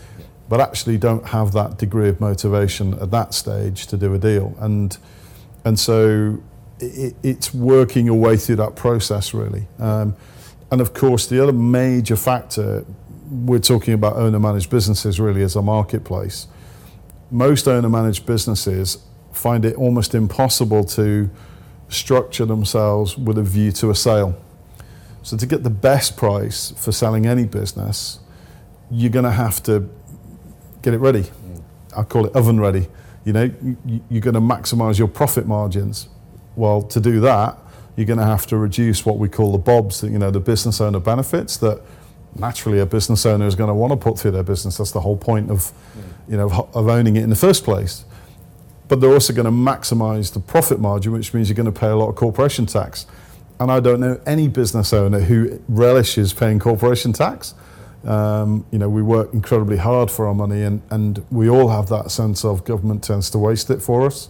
but 0.51 0.59
actually 0.59 0.97
don't 0.97 1.27
have 1.27 1.53
that 1.53 1.77
degree 1.77 2.09
of 2.09 2.19
motivation 2.19 2.93
at 2.95 3.09
that 3.09 3.33
stage 3.33 3.87
to 3.87 3.95
do 3.95 4.13
a 4.13 4.19
deal. 4.19 4.53
And 4.59 4.97
and 5.63 5.79
so 5.79 6.43
it, 6.77 7.15
it's 7.23 7.53
working 7.53 8.05
your 8.05 8.19
way 8.19 8.35
through 8.35 8.57
that 8.57 8.75
process 8.75 9.33
really. 9.33 9.69
Um, 9.79 10.13
and 10.69 10.81
of 10.81 10.93
course, 10.93 11.25
the 11.25 11.41
other 11.41 11.53
major 11.53 12.17
factor 12.17 12.85
we're 13.29 13.59
talking 13.59 13.93
about 13.93 14.17
owner 14.17 14.39
managed 14.39 14.69
businesses 14.69 15.21
really 15.21 15.41
as 15.41 15.55
a 15.55 15.61
marketplace. 15.61 16.47
Most 17.29 17.65
owner 17.65 17.87
managed 17.87 18.25
businesses 18.25 18.97
find 19.31 19.63
it 19.63 19.77
almost 19.77 20.13
impossible 20.13 20.83
to 20.83 21.29
structure 21.87 22.45
themselves 22.45 23.17
with 23.17 23.37
a 23.37 23.43
view 23.43 23.71
to 23.71 23.89
a 23.89 23.95
sale. 23.95 24.35
So 25.23 25.37
to 25.37 25.45
get 25.45 25.63
the 25.63 25.69
best 25.69 26.17
price 26.17 26.71
for 26.71 26.91
selling 26.91 27.25
any 27.25 27.45
business, 27.45 28.19
you're 28.89 29.09
going 29.09 29.23
to 29.23 29.31
have 29.31 29.63
to 29.63 29.89
get 30.81 30.93
it 30.93 30.99
ready. 30.99 31.23
Mm. 31.23 31.63
I 31.97 32.03
call 32.03 32.25
it 32.25 32.35
oven 32.35 32.59
ready. 32.59 32.87
You 33.25 33.33
know, 33.33 33.51
you're 34.09 34.21
going 34.21 34.33
to 34.33 34.41
maximize 34.41 34.97
your 34.97 35.07
profit 35.07 35.45
margins. 35.45 36.09
Well, 36.55 36.81
to 36.83 36.99
do 36.99 37.19
that, 37.21 37.57
you're 37.95 38.07
going 38.07 38.19
to 38.19 38.25
have 38.25 38.47
to 38.47 38.57
reduce 38.57 39.05
what 39.05 39.17
we 39.17 39.29
call 39.29 39.51
the 39.51 39.59
BOBs, 39.59 40.03
you 40.03 40.17
know, 40.17 40.31
the 40.31 40.39
business 40.39 40.81
owner 40.81 40.99
benefits 40.99 41.57
that 41.57 41.81
naturally 42.35 42.79
a 42.79 42.85
business 42.85 43.25
owner 43.25 43.45
is 43.45 43.55
going 43.55 43.67
to 43.67 43.73
want 43.73 43.91
to 43.91 43.97
put 43.97 44.17
through 44.17 44.31
their 44.31 44.43
business. 44.43 44.77
That's 44.77 44.91
the 44.91 45.01
whole 45.01 45.17
point 45.17 45.51
of, 45.51 45.71
you 46.27 46.37
know, 46.37 46.69
of 46.73 46.87
owning 46.87 47.15
it 47.15 47.23
in 47.23 47.29
the 47.29 47.35
first 47.35 47.63
place 47.63 48.05
but 48.91 48.99
they're 48.99 49.13
also 49.13 49.31
going 49.31 49.45
to 49.45 49.51
maximize 49.51 50.33
the 50.33 50.39
profit 50.41 50.77
margin, 50.77 51.13
which 51.13 51.33
means 51.33 51.47
you're 51.47 51.55
going 51.55 51.63
to 51.63 51.79
pay 51.79 51.87
a 51.87 51.95
lot 51.95 52.09
of 52.09 52.15
corporation 52.15 52.65
tax. 52.65 53.05
And 53.57 53.71
I 53.71 53.79
don't 53.79 54.01
know 54.01 54.19
any 54.25 54.49
business 54.49 54.91
owner 54.91 55.21
who 55.21 55.61
relishes 55.69 56.33
paying 56.33 56.59
corporation 56.59 57.13
tax. 57.13 57.53
Um, 58.03 58.65
you 58.71 58.79
know, 58.79 58.89
we 58.89 59.01
work 59.01 59.33
incredibly 59.33 59.77
hard 59.77 60.09
for 60.09 60.27
our 60.27 60.33
money, 60.33 60.63
and, 60.63 60.81
and 60.89 61.23
we 61.29 61.49
all 61.49 61.69
have 61.69 61.87
that 61.89 62.11
sense 62.11 62.43
of 62.43 62.65
government 62.65 63.03
tends 63.03 63.29
to 63.31 63.37
waste 63.37 63.69
it 63.69 63.81
for 63.81 64.05
us. 64.05 64.29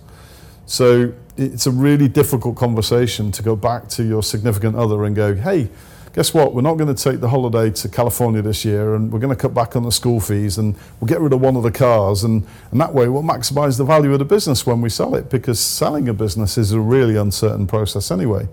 So 0.66 1.14
it's 1.38 1.66
a 1.68 1.72
really 1.72 2.08
difficult 2.08 2.56
conversation 2.56 3.32
to 3.34 3.44
go 3.44 3.56
back 3.56 3.88
to 3.90 4.04
your 4.04 4.24
significant 4.24 4.76
other 4.76 5.06
and 5.06 5.16
go, 5.16 5.36
hey, 5.36 5.70
guess 6.14 6.34
what? 6.34 6.54
We're 6.54 6.62
not 6.62 6.76
going 6.76 6.94
to 6.94 7.04
take 7.04 7.20
the 7.20 7.30
holiday 7.30 7.70
to 7.72 7.90
California 7.90 8.42
this 8.42 8.66
year 8.66 8.96
and 8.96 9.12
we're 9.12 9.20
going 9.20 9.36
to 9.36 9.42
cut 9.42 9.54
back 9.54 9.76
on 9.76 9.84
the 9.84 9.92
school 9.92 10.20
fees 10.20 10.58
and 10.58 10.76
we'll 11.00 11.08
get 11.08 11.22
rid 11.22 11.34
of 11.34 11.42
one 11.42 11.56
of 11.56 11.64
the 11.64 11.72
cars. 11.72 12.24
And, 12.24 12.46
and 12.72 12.82
that 12.82 12.94
way 12.94 13.08
we'll 13.08 13.24
maximize 13.24 13.78
the 13.78 13.86
value 13.86 14.12
of 14.14 14.20
the 14.20 14.26
business 14.26 14.66
when 14.66 14.82
we 14.82 14.90
sell 14.90 15.16
it 15.16 15.30
because 15.30 15.60
selling 15.60 16.10
a 16.10 16.14
business 16.14 16.58
is 16.58 16.74
a 16.74 16.80
really 16.80 17.16
uncertain 17.16 17.66
process 17.66 18.12
anyway. 18.12 18.48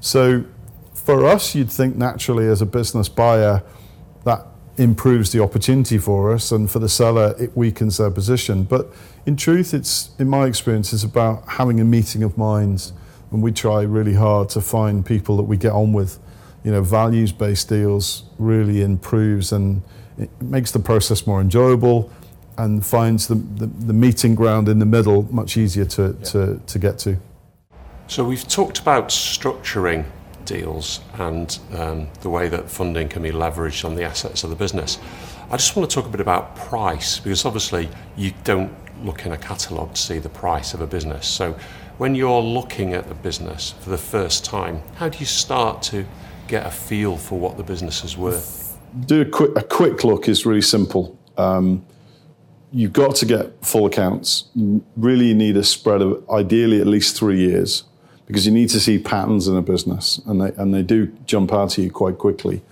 So 0.00 0.44
for 0.94 1.26
us, 1.26 1.54
you'd 1.54 1.70
think 1.70 1.96
naturally 1.96 2.46
as 2.46 2.62
a 2.62 2.66
business 2.66 3.08
buyer, 3.08 3.62
that 4.24 4.46
improves 4.76 5.30
the 5.32 5.42
opportunity 5.42 5.98
for 5.98 6.32
us 6.32 6.50
and 6.50 6.70
for 6.70 6.78
the 6.80 6.88
seller 6.88 7.34
it 7.38 7.56
weakens 7.56 7.98
their 7.98 8.10
position 8.10 8.64
but 8.64 8.92
in 9.24 9.36
truth 9.36 9.72
it's 9.72 10.10
in 10.18 10.28
my 10.28 10.46
experience 10.46 10.92
it's 10.92 11.04
about 11.04 11.44
having 11.48 11.78
a 11.80 11.84
meeting 11.84 12.22
of 12.22 12.36
minds 12.36 12.92
and 13.30 13.42
we 13.42 13.52
try 13.52 13.82
really 13.82 14.14
hard 14.14 14.48
to 14.48 14.60
find 14.60 15.06
people 15.06 15.36
that 15.36 15.44
we 15.44 15.56
get 15.56 15.72
on 15.72 15.92
with 15.92 16.18
you 16.64 16.72
know, 16.72 16.82
values-based 16.82 17.68
deals 17.68 18.24
really 18.38 18.82
improves 18.82 19.52
and 19.52 19.82
it 20.18 20.30
makes 20.40 20.72
the 20.72 20.78
process 20.78 21.26
more 21.26 21.40
enjoyable 21.40 22.10
and 22.56 22.84
finds 22.84 23.28
the, 23.28 23.34
the, 23.34 23.66
the 23.66 23.92
meeting 23.92 24.34
ground 24.34 24.68
in 24.68 24.78
the 24.78 24.86
middle 24.86 25.22
much 25.32 25.56
easier 25.56 25.84
to, 25.84 26.16
yeah. 26.18 26.24
to, 26.24 26.60
to 26.66 26.78
get 26.78 26.98
to. 26.98 27.16
So 28.06 28.24
we've 28.24 28.46
talked 28.48 28.78
about 28.78 29.08
structuring 29.08 30.04
deals 30.44 31.00
and 31.14 31.58
um, 31.74 32.08
the 32.20 32.30
way 32.30 32.48
that 32.48 32.70
funding 32.70 33.08
can 33.08 33.22
be 33.22 33.30
leveraged 33.30 33.84
on 33.84 33.94
the 33.94 34.04
assets 34.04 34.44
of 34.44 34.50
the 34.50 34.56
business. 34.56 34.98
I 35.50 35.56
just 35.56 35.76
want 35.76 35.88
to 35.90 35.94
talk 35.94 36.06
a 36.06 36.10
bit 36.10 36.20
about 36.20 36.56
price 36.56 37.20
because 37.20 37.44
obviously 37.44 37.88
you 38.16 38.32
don't 38.44 38.72
look 39.04 39.26
in 39.26 39.32
a 39.32 39.36
catalogue 39.36 39.94
to 39.94 40.00
see 40.00 40.18
the 40.18 40.28
price 40.28 40.74
of 40.74 40.80
a 40.80 40.86
business. 40.86 41.26
So 41.26 41.56
when 41.98 42.14
you're 42.14 42.40
looking 42.40 42.94
at 42.94 43.08
the 43.08 43.14
business 43.14 43.74
for 43.80 43.90
the 43.90 43.98
first 43.98 44.44
time, 44.44 44.82
how 44.96 45.08
do 45.08 45.18
you 45.18 45.26
start 45.26 45.82
to 45.82 46.06
get 46.48 46.66
a 46.66 46.70
feel 46.70 47.16
for 47.16 47.38
what 47.38 47.56
the 47.56 47.62
business 47.62 48.04
is 48.04 48.16
worth? 48.16 48.78
Do 49.06 49.22
a 49.22 49.24
quick, 49.24 49.50
a 49.56 49.62
quick 49.62 50.04
look 50.04 50.28
is 50.28 50.46
really 50.46 50.62
simple. 50.62 51.18
Um, 51.36 51.84
you've 52.72 52.92
got 52.92 53.16
to 53.16 53.26
get 53.26 53.64
full 53.64 53.86
accounts. 53.86 54.50
Really, 54.96 55.26
you 55.26 55.34
need 55.34 55.56
a 55.56 55.64
spread 55.64 56.02
of 56.02 56.28
ideally 56.30 56.80
at 56.80 56.86
least 56.86 57.16
three 57.16 57.38
years 57.38 57.84
because 58.26 58.46
you 58.46 58.52
need 58.52 58.70
to 58.70 58.80
see 58.80 58.98
patterns 58.98 59.48
in 59.48 59.56
a 59.56 59.62
business, 59.62 60.20
and 60.26 60.40
they 60.40 60.52
and 60.60 60.74
they 60.74 60.82
do 60.82 61.06
jump 61.26 61.52
out 61.52 61.78
at 61.78 61.84
you 61.84 61.90
quite 61.90 62.18
quickly. 62.18 62.62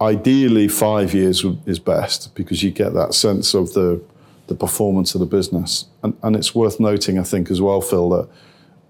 Ideally, 0.00 0.68
five 0.68 1.14
years 1.14 1.44
is 1.64 1.78
best 1.78 2.34
because 2.34 2.62
you 2.62 2.70
get 2.70 2.92
that 2.92 3.14
sense 3.14 3.54
of 3.54 3.72
the 3.72 4.02
the 4.46 4.54
performance 4.54 5.14
of 5.14 5.20
the 5.20 5.26
business. 5.26 5.86
And, 6.02 6.16
and 6.22 6.36
it's 6.36 6.54
worth 6.54 6.78
noting, 6.78 7.18
I 7.18 7.22
think, 7.22 7.50
as 7.50 7.60
well, 7.60 7.80
Phil, 7.80 8.08
that 8.10 8.28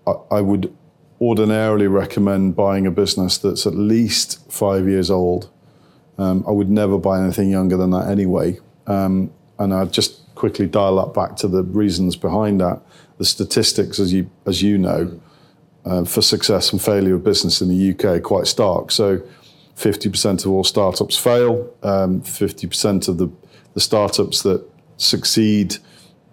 I, 0.07 0.37
I 0.37 0.41
would 0.41 0.75
ordinarily 1.21 1.87
recommend 1.87 2.57
buying 2.57 2.87
a 2.87 2.91
business 2.91 3.39
that's 3.39 3.67
at 3.67 3.75
least 3.75 4.51
five 4.53 4.87
years 4.87 5.11
old. 5.11 5.49
Um, 6.19 6.45
I 6.47 6.51
would 6.51 6.71
never 6.71 6.99
buy 6.99 7.23
anything 7.23 7.51
younger 7.51 7.77
than 7.77 7.91
that 7.91 8.09
anyway. 8.09 8.59
Um, 8.87 9.31
and 9.59 9.73
I'd 9.73 9.93
just 9.93 10.35
quickly 10.35 10.67
dial 10.67 10.99
up 10.99 11.15
back 11.15 11.37
to 11.37 11.49
the 11.49 11.63
reasons 11.63 12.17
behind 12.17 12.61
that. 12.61 12.81
The 13.19 13.25
statistics, 13.25 13.99
as 13.99 14.13
you 14.13 14.31
as 14.45 14.63
you 14.63 14.77
know, 14.77 15.19
uh, 15.87 16.05
for 16.05 16.21
success 16.21 16.73
and 16.73 16.83
failure 16.83 17.15
of 17.15 17.25
business 17.25 17.63
in 17.63 17.69
the 17.69 17.91
UK 17.95 18.23
quite 18.23 18.47
stark. 18.47 18.91
So, 18.91 19.23
50% 19.77 20.47
of 20.47 20.51
all 20.51 20.65
startups 20.65 21.17
fail. 21.19 21.71
Um, 21.83 22.23
50% 22.23 23.09
of 23.09 23.19
the 23.19 23.31
the 23.77 23.81
startups 23.81 24.43
that 24.43 24.67
succeed 24.97 25.77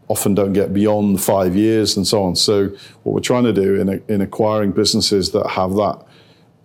often 0.07 0.33
don't 0.33 0.53
get 0.53 0.74
beyond 0.74 1.22
five 1.22 1.57
years 1.57 1.98
and 1.98 2.07
so 2.07 2.24
on. 2.24 2.38
So 2.38 2.69
what 3.03 3.13
we're 3.13 3.19
trying 3.19 3.43
to 3.43 3.51
do 3.51 3.81
in, 3.81 4.01
in 4.07 4.22
acquiring 4.22 4.72
businesses 4.72 5.31
that 5.31 5.45
have 5.50 5.74
that 5.75 6.05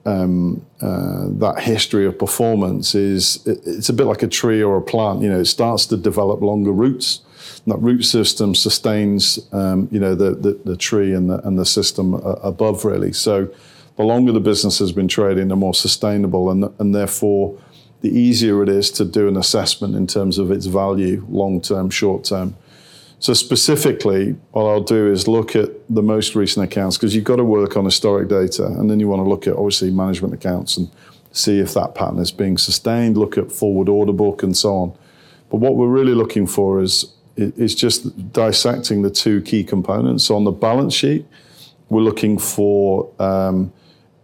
um, 0.06 0.64
uh, 0.80 1.26
that 1.40 1.58
history 1.58 2.06
of 2.06 2.16
performance 2.16 2.94
is 2.94 3.44
it, 3.44 3.58
it's 3.66 3.88
a 3.88 3.92
bit 3.92 4.04
like 4.04 4.22
a 4.22 4.28
tree 4.28 4.62
or 4.62 4.76
a 4.76 4.82
plant. 4.82 5.20
You 5.20 5.30
know, 5.30 5.40
it 5.40 5.46
starts 5.46 5.84
to 5.86 5.96
develop 5.96 6.40
longer 6.40 6.72
roots. 6.72 7.22
That 7.66 7.78
root 7.78 8.02
system 8.02 8.54
sustains, 8.54 9.38
um, 9.52 9.88
you 9.90 10.00
know, 10.00 10.14
the, 10.14 10.34
the, 10.34 10.60
the 10.64 10.76
tree 10.76 11.12
and 11.12 11.28
the 11.28 11.38
and 11.46 11.58
the 11.58 11.66
system 11.66 12.14
above 12.14 12.84
really. 12.84 13.12
So 13.12 13.48
the 13.96 14.04
longer 14.04 14.32
the 14.32 14.40
business 14.40 14.78
has 14.78 14.92
been 14.92 15.08
trading, 15.08 15.48
the 15.48 15.56
more 15.56 15.74
sustainable, 15.74 16.50
and 16.50 16.72
and 16.78 16.94
therefore 16.94 17.58
the 18.00 18.10
easier 18.10 18.62
it 18.62 18.68
is 18.68 18.90
to 18.92 19.04
do 19.04 19.26
an 19.28 19.36
assessment 19.36 19.96
in 19.96 20.06
terms 20.06 20.38
of 20.38 20.50
its 20.50 20.66
value, 20.66 21.26
long 21.28 21.60
term, 21.60 21.90
short 21.90 22.24
term. 22.24 22.56
So 23.20 23.34
specifically, 23.34 24.36
what 24.52 24.64
I'll 24.64 24.80
do 24.80 25.10
is 25.10 25.26
look 25.26 25.56
at 25.56 25.70
the 25.88 26.02
most 26.02 26.36
recent 26.36 26.64
accounts 26.64 26.96
because 26.96 27.16
you've 27.16 27.24
got 27.24 27.36
to 27.36 27.44
work 27.44 27.76
on 27.76 27.84
historic 27.84 28.28
data, 28.28 28.66
and 28.66 28.88
then 28.88 29.00
you 29.00 29.08
want 29.08 29.24
to 29.24 29.28
look 29.28 29.46
at 29.46 29.54
obviously 29.54 29.90
management 29.90 30.34
accounts 30.34 30.76
and 30.76 30.88
see 31.32 31.58
if 31.58 31.74
that 31.74 31.94
pattern 31.94 32.18
is 32.18 32.30
being 32.30 32.56
sustained. 32.56 33.16
Look 33.16 33.36
at 33.36 33.50
forward 33.50 33.88
order 33.88 34.12
book 34.12 34.42
and 34.42 34.56
so 34.56 34.74
on. 34.76 34.98
But 35.50 35.56
what 35.56 35.76
we're 35.76 35.88
really 35.88 36.14
looking 36.14 36.46
for 36.46 36.80
is 36.80 37.12
is 37.38 37.74
just 37.74 38.32
dissecting 38.32 39.02
the 39.02 39.10
two 39.10 39.40
key 39.42 39.64
components. 39.64 40.24
So 40.24 40.36
on 40.36 40.44
the 40.44 40.50
balance 40.50 40.94
sheet, 40.94 41.26
we're 41.88 42.02
looking 42.02 42.38
for 42.38 43.10
um, 43.18 43.72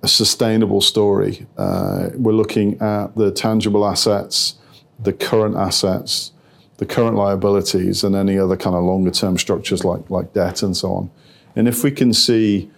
a 0.03 0.09
sustainable 0.09 0.81
story. 0.81 1.47
Uh, 1.57 2.11
we're 2.15 2.33
looking 2.33 2.81
at 2.81 3.15
the 3.17 3.31
tangible 3.31 3.87
assets, 3.87 4.57
the 4.99 5.13
current 5.13 5.57
assets, 5.57 6.33
the 6.79 6.87
current 6.87 7.17
liabilities 7.17 8.05
and 8.05 8.15
any 8.17 8.39
other 8.39 8.57
kind 8.57 8.77
of 8.77 8.85
longer 8.85 9.11
term 9.11 9.39
structures 9.39 9.85
like, 9.85 10.11
like 10.11 10.33
debt 10.33 10.63
and 10.63 10.77
so 10.77 10.93
on. 10.93 11.11
And 11.57 11.69
if 11.69 11.85
we 11.85 11.91
can 11.91 12.13
see 12.13 12.71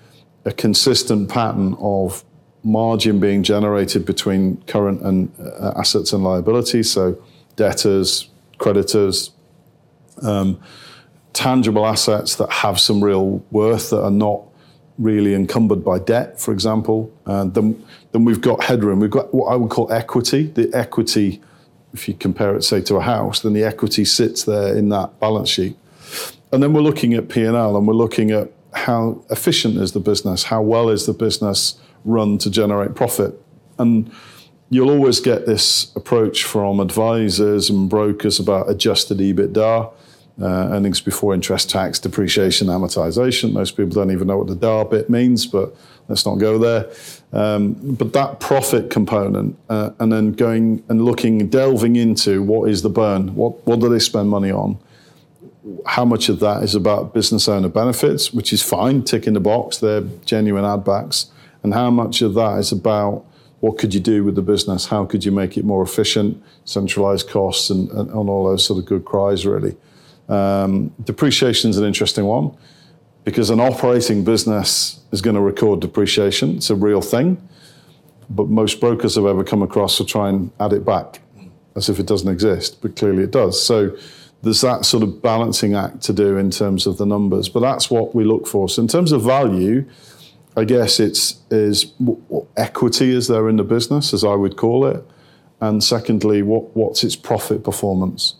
a 0.44 0.52
consistent 0.52 1.28
pattern 1.28 1.76
of 1.80 2.24
margin 2.62 3.18
being 3.18 3.42
generated 3.42 4.04
between 4.04 4.58
current 4.66 5.00
and 5.02 5.32
uh, 5.40 5.72
assets 5.76 6.12
and 6.12 6.22
liabilities, 6.22 6.90
so 6.90 7.16
debtors, 7.56 8.28
creditors, 8.58 9.30
um, 10.22 10.60
tangible 11.32 11.86
assets 11.86 12.36
that 12.36 12.50
have 12.50 12.80
some 12.80 13.02
real 13.04 13.44
worth 13.50 13.90
that 13.90 14.02
are 14.02 14.10
not 14.10 14.42
really 14.98 15.34
encumbered 15.34 15.84
by 15.84 15.98
debt, 15.98 16.40
for 16.40 16.52
example. 16.52 17.12
And 17.26 17.52
then, 17.54 17.84
then 18.12 18.24
we've 18.24 18.40
got 18.40 18.64
headroom. 18.64 19.00
We've 19.00 19.10
got 19.10 19.32
what 19.34 19.46
I 19.48 19.56
would 19.56 19.70
call 19.70 19.92
equity. 19.92 20.44
The 20.44 20.70
equity, 20.72 21.42
if 21.92 22.08
you 22.08 22.14
compare 22.14 22.56
it, 22.56 22.62
say, 22.62 22.80
to 22.82 22.96
a 22.96 23.02
house, 23.02 23.40
then 23.40 23.52
the 23.52 23.64
equity 23.64 24.04
sits 24.04 24.44
there 24.44 24.76
in 24.76 24.88
that 24.90 25.20
balance 25.20 25.50
sheet. 25.50 25.76
And 26.52 26.62
then 26.62 26.72
we're 26.72 26.80
looking 26.80 27.14
at 27.14 27.28
P&L 27.28 27.76
and 27.76 27.86
we're 27.86 27.94
looking 27.94 28.30
at 28.30 28.50
how 28.72 29.22
efficient 29.30 29.76
is 29.76 29.92
the 29.92 30.00
business, 30.00 30.44
how 30.44 30.62
well 30.62 30.88
is 30.88 31.06
the 31.06 31.12
business 31.12 31.78
run 32.04 32.38
to 32.38 32.50
generate 32.50 32.94
profit. 32.94 33.34
And 33.78 34.10
you'll 34.70 34.90
always 34.90 35.20
get 35.20 35.46
this 35.46 35.94
approach 35.96 36.44
from 36.44 36.80
advisors 36.80 37.68
and 37.68 37.90
brokers 37.90 38.38
about 38.38 38.70
adjusted 38.70 39.18
EBITDA 39.18 39.92
uh, 40.40 40.68
earnings 40.70 41.00
before 41.00 41.34
interest, 41.34 41.70
tax, 41.70 41.98
depreciation, 41.98 42.68
amortization. 42.68 43.52
Most 43.52 43.76
people 43.76 43.90
don't 43.90 44.10
even 44.10 44.26
know 44.26 44.38
what 44.38 44.48
the 44.48 44.54
DAR 44.54 44.84
bit 44.84 45.08
means, 45.08 45.46
but 45.46 45.74
let's 46.08 46.26
not 46.26 46.36
go 46.36 46.58
there. 46.58 46.90
Um, 47.32 47.72
but 47.94 48.12
that 48.12 48.40
profit 48.40 48.90
component, 48.90 49.58
uh, 49.68 49.90
and 49.98 50.12
then 50.12 50.32
going 50.32 50.84
and 50.88 51.04
looking, 51.04 51.48
delving 51.48 51.96
into 51.96 52.42
what 52.42 52.68
is 52.68 52.82
the 52.82 52.90
burn, 52.90 53.34
what 53.34 53.66
what 53.66 53.80
do 53.80 53.88
they 53.88 53.98
spend 53.98 54.28
money 54.28 54.50
on, 54.50 54.78
how 55.86 56.04
much 56.04 56.28
of 56.28 56.40
that 56.40 56.62
is 56.62 56.74
about 56.74 57.14
business 57.14 57.48
owner 57.48 57.68
benefits, 57.68 58.32
which 58.32 58.52
is 58.52 58.62
fine, 58.62 59.02
tick 59.02 59.26
in 59.26 59.34
the 59.34 59.40
box, 59.40 59.78
they're 59.78 60.02
genuine 60.24 60.64
add 60.64 60.84
backs, 60.84 61.30
and 61.62 61.74
how 61.74 61.90
much 61.90 62.22
of 62.22 62.34
that 62.34 62.58
is 62.58 62.72
about 62.72 63.24
what 63.60 63.78
could 63.78 63.94
you 63.94 64.00
do 64.00 64.22
with 64.22 64.34
the 64.34 64.42
business, 64.42 64.86
how 64.86 65.04
could 65.04 65.24
you 65.24 65.32
make 65.32 65.56
it 65.56 65.64
more 65.64 65.82
efficient, 65.82 66.40
centralize 66.64 67.22
costs, 67.22 67.70
and, 67.70 67.90
and, 67.90 68.10
and 68.10 68.28
all 68.28 68.44
those 68.44 68.64
sort 68.64 68.78
of 68.78 68.84
good 68.84 69.04
cries, 69.04 69.46
really. 69.46 69.76
Um, 70.28 70.92
depreciation 71.04 71.70
is 71.70 71.78
an 71.78 71.84
interesting 71.84 72.24
one 72.24 72.56
because 73.24 73.50
an 73.50 73.60
operating 73.60 74.24
business 74.24 75.00
is 75.12 75.20
going 75.20 75.34
to 75.34 75.42
record 75.42 75.80
depreciation. 75.80 76.56
It's 76.56 76.70
a 76.70 76.76
real 76.76 77.00
thing. 77.00 77.48
But 78.28 78.48
most 78.48 78.80
brokers 78.80 79.16
I've 79.16 79.26
ever 79.26 79.44
come 79.44 79.62
across 79.62 79.98
will 79.98 80.06
try 80.06 80.28
and 80.28 80.50
add 80.58 80.72
it 80.72 80.84
back 80.84 81.20
as 81.76 81.88
if 81.88 81.98
it 82.00 82.06
doesn't 82.06 82.28
exist, 82.28 82.80
but 82.80 82.96
clearly 82.96 83.22
it 83.22 83.30
does. 83.30 83.62
So 83.62 83.96
there's 84.42 84.60
that 84.62 84.84
sort 84.84 85.02
of 85.02 85.22
balancing 85.22 85.74
act 85.74 86.02
to 86.02 86.12
do 86.12 86.36
in 86.36 86.50
terms 86.50 86.86
of 86.86 86.98
the 86.98 87.06
numbers. 87.06 87.48
But 87.48 87.60
that's 87.60 87.90
what 87.90 88.14
we 88.14 88.24
look 88.24 88.46
for. 88.46 88.68
So 88.68 88.82
in 88.82 88.88
terms 88.88 89.12
of 89.12 89.22
value, 89.22 89.84
I 90.56 90.64
guess 90.64 90.98
it's 90.98 91.40
is 91.50 91.92
what 91.98 92.46
equity 92.56 93.10
is 93.10 93.28
there 93.28 93.48
in 93.48 93.56
the 93.56 93.64
business, 93.64 94.14
as 94.14 94.24
I 94.24 94.34
would 94.34 94.56
call 94.56 94.86
it, 94.86 95.04
and 95.60 95.84
secondly, 95.84 96.42
what 96.42 96.74
what's 96.74 97.04
its 97.04 97.16
profit 97.16 97.62
performance. 97.62 98.36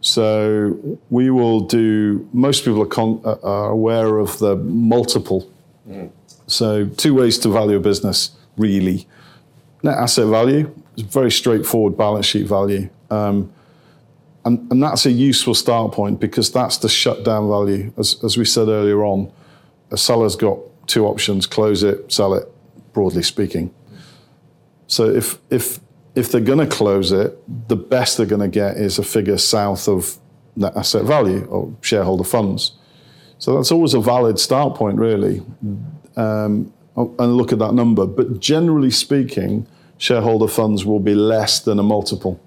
So 0.00 0.98
we 1.10 1.30
will 1.30 1.60
do. 1.60 2.28
Most 2.32 2.64
people 2.64 2.82
are, 2.82 2.86
con, 2.86 3.20
uh, 3.24 3.36
are 3.42 3.70
aware 3.70 4.18
of 4.18 4.38
the 4.38 4.56
multiple. 4.56 5.50
Mm. 5.88 6.10
So 6.46 6.86
two 6.86 7.14
ways 7.14 7.38
to 7.38 7.48
value 7.50 7.76
a 7.76 7.80
business 7.80 8.30
really: 8.56 9.06
net 9.82 9.98
asset 9.98 10.26
value 10.26 10.74
is 10.96 11.02
very 11.02 11.30
straightforward 11.30 11.96
balance 11.96 12.26
sheet 12.26 12.46
value, 12.46 12.88
um, 13.10 13.52
and 14.44 14.70
and 14.70 14.82
that's 14.82 15.04
a 15.04 15.10
useful 15.10 15.54
start 15.54 15.92
point 15.92 16.18
because 16.18 16.50
that's 16.50 16.78
the 16.78 16.88
shutdown 16.88 17.48
value. 17.48 17.92
As 17.98 18.16
as 18.24 18.38
we 18.38 18.46
said 18.46 18.68
earlier 18.68 19.04
on, 19.04 19.30
a 19.90 19.98
seller's 19.98 20.34
got 20.34 20.58
two 20.86 21.06
options: 21.06 21.46
close 21.46 21.82
it, 21.82 22.10
sell 22.10 22.34
it. 22.34 22.50
Broadly 22.92 23.22
speaking. 23.22 23.72
So 24.86 25.08
if 25.08 25.38
if 25.50 25.78
if 26.14 26.30
they're 26.30 26.40
going 26.40 26.58
to 26.58 26.66
close 26.66 27.12
it, 27.12 27.38
the 27.68 27.76
best 27.76 28.16
they're 28.16 28.26
going 28.26 28.40
to 28.40 28.48
get 28.48 28.76
is 28.76 28.98
a 28.98 29.02
figure 29.02 29.38
south 29.38 29.88
of 29.88 30.18
net 30.56 30.76
asset 30.76 31.04
value 31.04 31.44
or 31.46 31.74
shareholder 31.80 32.24
funds. 32.24 32.72
So 33.38 33.56
that's 33.56 33.72
always 33.72 33.94
a 33.94 34.00
valid 34.00 34.38
start 34.38 34.74
point, 34.74 34.98
really, 34.98 35.42
um, 36.16 36.72
and 36.96 37.36
look 37.36 37.52
at 37.52 37.58
that 37.60 37.72
number. 37.72 38.06
But 38.06 38.40
generally 38.40 38.90
speaking, 38.90 39.66
shareholder 39.96 40.48
funds 40.48 40.84
will 40.84 41.00
be 41.00 41.14
less 41.14 41.60
than 41.60 41.78
a 41.78 41.82
multiple, 41.82 42.40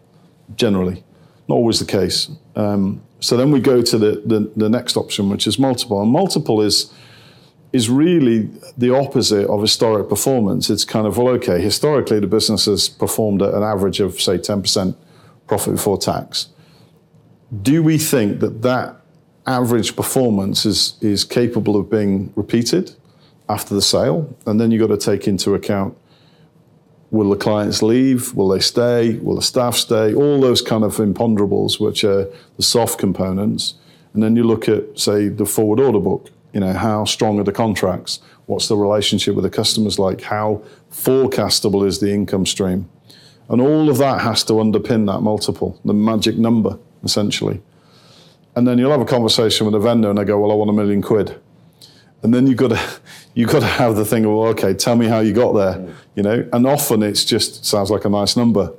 generally. 0.56 1.04
Not 1.48 1.56
always 1.56 1.80
the 1.80 1.86
case. 1.86 2.30
Um, 2.56 3.02
so 3.20 3.38
then 3.38 3.52
we 3.52 3.60
go 3.60 3.82
to 3.82 3.98
the, 3.98 4.22
the, 4.26 4.52
the 4.56 4.70
next 4.70 4.98
option, 4.98 5.30
which 5.30 5.48
is 5.48 5.58
multiple. 5.58 6.02
And 6.02 6.12
multiple 6.12 6.62
is 6.62 6.94
is 7.74 7.90
really 7.90 8.48
the 8.78 8.96
opposite 8.96 9.48
of 9.48 9.60
historic 9.60 10.08
performance. 10.08 10.70
It's 10.70 10.86
kind 10.86 11.08
of, 11.08 11.18
well, 11.18 11.30
okay, 11.30 11.60
historically 11.60 12.20
the 12.20 12.28
business 12.28 12.66
has 12.66 12.88
performed 12.88 13.42
at 13.42 13.52
an 13.54 13.64
average 13.64 14.00
of, 14.00 14.22
say, 14.22 14.38
10% 14.38 14.96
profit 15.48 15.74
before 15.74 15.98
tax. 15.98 16.50
Do 17.64 17.82
we 17.82 17.98
think 17.98 18.40
that 18.42 18.62
that 18.62 19.02
average 19.48 19.96
performance 19.96 20.66
is, 20.68 20.98
is 21.02 21.24
capable 21.24 21.76
of 21.76 21.90
being 21.90 22.32
repeated 22.36 22.96
after 23.50 23.74
the 23.74 23.82
sale? 23.82 24.34
And 24.46 24.62
then 24.62 24.70
you've 24.70 24.88
got 24.88 25.00
to 25.00 25.04
take 25.04 25.28
into 25.28 25.56
account 25.56 25.98
will 27.10 27.30
the 27.30 27.36
clients 27.36 27.84
leave? 27.84 28.34
Will 28.34 28.50
they 28.50 28.60
stay? 28.60 29.18
Will 29.20 29.36
the 29.36 29.42
staff 29.42 29.76
stay? 29.76 30.16
All 30.16 30.42
those 30.42 30.64
kind 30.64 30.84
of 30.84 30.98
imponderables, 30.98 31.80
which 31.80 32.04
are 32.04 32.28
the 32.58 32.64
soft 32.64 32.98
components. 32.98 33.76
And 34.14 34.24
then 34.24 34.36
you 34.36 34.44
look 34.44 34.68
at, 34.68 34.98
say, 34.98 35.28
the 35.28 35.46
forward 35.46 35.80
order 35.80 36.00
book 36.00 36.32
you 36.54 36.60
know, 36.60 36.74
how 36.74 37.04
strong 37.04 37.40
are 37.40 37.44
the 37.44 37.52
contracts? 37.52 38.20
What's 38.46 38.68
the 38.68 38.78
relationship 38.78 39.36
with 39.36 39.44
the 39.44 39.50
customers 39.50 39.98
like? 39.98 40.22
How 40.22 40.62
forecastable 40.92 41.86
is 41.86 42.00
the 42.00 42.14
income 42.14 42.46
stream? 42.46 42.90
And 43.50 43.60
all 43.60 43.90
of 43.90 43.98
that 43.98 44.22
has 44.22 44.44
to 44.46 44.54
underpin 44.54 45.12
that 45.12 45.22
multiple, 45.22 45.80
the 45.84 45.94
magic 45.94 46.38
number, 46.38 46.78
essentially. 47.04 47.62
And 48.56 48.68
then 48.68 48.78
you'll 48.78 48.92
have 48.92 49.02
a 49.02 49.06
conversation 49.06 49.66
with 49.66 49.76
a 49.76 49.80
vendor 49.80 50.10
and 50.10 50.18
they 50.18 50.24
go, 50.24 50.40
Well, 50.40 50.52
I 50.52 50.56
want 50.56 50.70
a 50.70 50.74
million 50.74 51.02
quid. 51.02 51.40
And 52.22 52.34
then 52.34 52.48
you've 52.48 52.58
got 52.58 52.70
to 52.70 52.80
you've 53.34 53.50
got 53.50 53.60
to 53.62 53.66
have 53.66 53.96
the 53.96 54.06
thing 54.06 54.26
of, 54.26 54.32
well, 54.32 54.48
okay, 54.50 54.74
tell 54.74 54.96
me 54.96 55.08
how 55.08 55.20
you 55.20 55.34
got 55.34 55.54
there. 55.54 55.96
You 56.16 56.24
know? 56.24 56.48
And 56.54 56.68
often 56.68 57.02
it's 57.02 57.26
just 57.26 57.66
sounds 57.66 57.90
like 57.90 58.06
a 58.06 58.10
nice 58.10 58.38
number. 58.38 58.72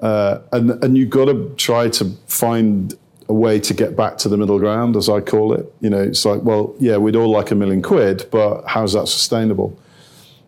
Uh, 0.00 0.40
and 0.52 0.82
and 0.84 0.98
you've 0.98 1.10
got 1.10 1.26
to 1.26 1.54
try 1.56 1.88
to 1.88 2.04
find 2.26 2.94
a 3.28 3.34
way 3.34 3.58
to 3.58 3.72
get 3.72 3.96
back 3.96 4.18
to 4.18 4.28
the 4.28 4.36
middle 4.36 4.58
ground, 4.58 4.96
as 4.96 5.08
I 5.08 5.20
call 5.20 5.54
it. 5.54 5.72
You 5.80 5.90
know, 5.90 6.02
it's 6.02 6.24
like, 6.24 6.42
well, 6.42 6.74
yeah, 6.78 6.96
we'd 6.98 7.16
all 7.16 7.30
like 7.30 7.50
a 7.50 7.54
million 7.54 7.82
quid, 7.82 8.28
but 8.30 8.64
how's 8.66 8.92
that 8.92 9.08
sustainable? 9.08 9.78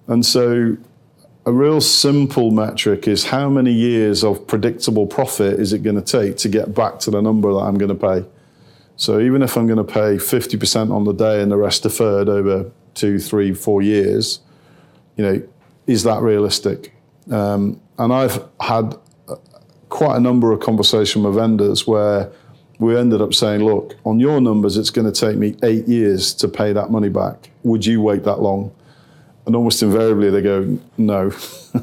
And 0.06 0.24
so, 0.24 0.76
a 1.46 1.52
real 1.52 1.80
simple 1.80 2.50
metric 2.50 3.06
is 3.06 3.24
how 3.24 3.48
many 3.48 3.72
years 3.72 4.24
of 4.24 4.46
predictable 4.46 5.06
profit 5.06 5.60
is 5.60 5.72
it 5.72 5.82
going 5.82 5.96
to 5.96 6.02
take 6.02 6.36
to 6.38 6.48
get 6.48 6.74
back 6.74 6.98
to 7.00 7.10
the 7.10 7.22
number 7.22 7.52
that 7.52 7.60
I'm 7.60 7.78
going 7.78 7.88
to 7.88 7.94
pay? 7.94 8.28
So, 8.96 9.20
even 9.20 9.42
if 9.42 9.56
I'm 9.56 9.66
going 9.66 9.84
to 9.84 9.84
pay 9.84 10.16
50% 10.16 10.90
on 10.90 11.04
the 11.04 11.12
day 11.12 11.42
and 11.42 11.50
the 11.50 11.56
rest 11.56 11.82
deferred 11.84 12.28
over 12.28 12.70
two, 12.94 13.18
three, 13.18 13.54
four 13.54 13.80
years, 13.80 14.40
you 15.16 15.24
know, 15.24 15.42
is 15.86 16.02
that 16.02 16.20
realistic? 16.20 16.94
Um, 17.30 17.80
and 17.98 18.12
I've 18.12 18.44
had 18.60 18.96
quite 19.88 20.16
a 20.16 20.20
number 20.20 20.52
of 20.52 20.60
conversations 20.60 21.24
with 21.24 21.34
vendors 21.34 21.86
where 21.86 22.30
we 22.78 22.96
ended 22.96 23.20
up 23.22 23.34
saying, 23.34 23.64
look, 23.64 23.96
on 24.04 24.20
your 24.20 24.40
numbers, 24.40 24.76
it's 24.76 24.90
going 24.90 25.10
to 25.10 25.20
take 25.20 25.36
me 25.36 25.56
eight 25.62 25.86
years 25.88 26.34
to 26.34 26.48
pay 26.48 26.72
that 26.72 26.90
money 26.90 27.08
back. 27.08 27.50
Would 27.62 27.86
you 27.86 28.02
wait 28.02 28.24
that 28.24 28.40
long? 28.40 28.72
And 29.46 29.56
almost 29.56 29.82
invariably 29.82 30.30
they 30.30 30.42
go, 30.42 30.78
no. 30.98 31.32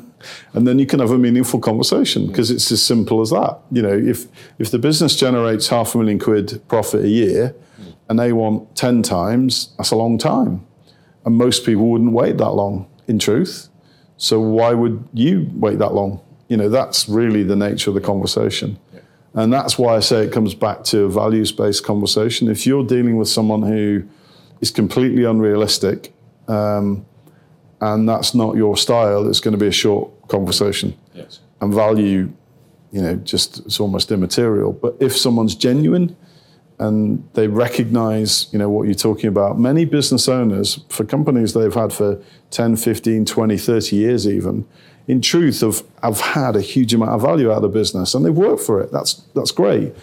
and 0.54 0.68
then 0.68 0.80
you 0.80 0.86
can 0.86 1.00
have 1.00 1.12
a 1.12 1.18
meaningful 1.18 1.60
conversation 1.60 2.28
because 2.28 2.52
it's 2.52 2.72
as 2.72 2.84
simple 2.84 3.22
as 3.22 3.32
that. 3.32 3.60
You 3.72 3.82
know, 3.82 3.98
if, 3.98 4.28
if 4.60 4.70
the 4.70 4.80
business 4.80 5.16
generates 5.16 5.70
half 5.70 5.96
a 5.96 5.98
million 5.98 6.20
quid 6.20 6.62
profit 6.68 7.06
a 7.06 7.10
year 7.10 7.56
and 8.10 8.20
they 8.20 8.34
want 8.34 8.76
10 8.76 9.02
times, 9.02 9.74
that's 9.78 9.92
a 9.92 9.96
long 9.96 10.18
time. 10.18 10.66
And 11.26 11.38
most 11.38 11.66
people 11.66 11.90
wouldn't 11.90 12.12
wait 12.12 12.38
that 12.38 12.52
long, 12.52 12.88
in 13.08 13.18
truth. 13.18 13.70
So 14.18 14.40
why 14.40 14.74
would 14.74 15.08
you 15.14 15.50
wait 15.54 15.80
that 15.80 15.94
long? 15.94 16.22
You 16.48 16.58
know, 16.58 16.70
that's 16.70 17.10
really 17.10 17.44
the 17.44 17.56
nature 17.56 17.90
of 17.90 17.96
the 17.96 18.02
conversation. 18.02 18.78
And 19.34 19.52
that's 19.52 19.80
why 19.80 19.96
I 19.96 20.00
say 20.00 20.24
it 20.26 20.32
comes 20.32 20.54
back 20.54 20.84
to 20.86 21.06
a 21.06 21.10
values 21.10 21.52
based 21.52 21.84
conversation. 21.84 22.50
If 22.50 22.68
you're 22.68 22.86
dealing 22.86 23.18
with 23.18 23.28
someone 23.28 23.64
who 23.64 24.04
is 24.62 24.70
completely 24.70 25.24
unrealistic 25.24 26.14
um, 26.48 27.06
and 27.82 28.08
that's 28.08 28.36
not 28.36 28.56
your 28.56 28.78
style, 28.78 29.28
it's 29.28 29.40
going 29.40 29.54
to 29.54 29.58
be 29.58 29.68
a 29.68 29.72
short 29.72 30.28
conversation. 30.28 30.96
Yes. 31.14 31.40
And 31.62 31.74
value, 31.74 32.32
you 32.92 33.02
know, 33.02 33.16
just 33.16 33.60
it's 33.66 33.80
almost 33.80 34.12
immaterial. 34.12 34.72
But 34.72 34.98
if 35.00 35.18
someone's 35.18 35.56
genuine, 35.56 36.16
and 36.80 37.28
they 37.34 37.48
recognize 37.48 38.52
you 38.52 38.60
know 38.60 38.70
what 38.70 38.84
you're 38.84 38.96
talking 38.96 39.28
about 39.28 39.60
many 39.60 39.86
business 39.86 40.28
owners 40.28 40.80
for 40.90 41.06
companies 41.06 41.54
they've 41.54 41.74
had 41.74 41.94
for 41.94 42.20
10 42.50 42.78
15 42.78 43.26
20 43.26 43.58
30 43.58 43.96
years 43.96 44.28
even 44.28 44.66
in 45.08 45.22
truth, 45.22 45.62
have, 45.62 45.84
have 46.02 46.20
had 46.20 46.56
a 46.56 46.62
huge 46.62 46.94
amount 46.94 47.12
of 47.12 47.22
value 47.22 47.52
out 47.52 47.58
of 47.58 47.62
the 47.64 47.70
business 47.70 48.14
and 48.14 48.26
they've 48.26 48.34
worked 48.34 48.62
for 48.62 48.82
it. 48.82 48.92
That's, 48.92 49.14
that's 49.36 49.52
great. 49.52 49.94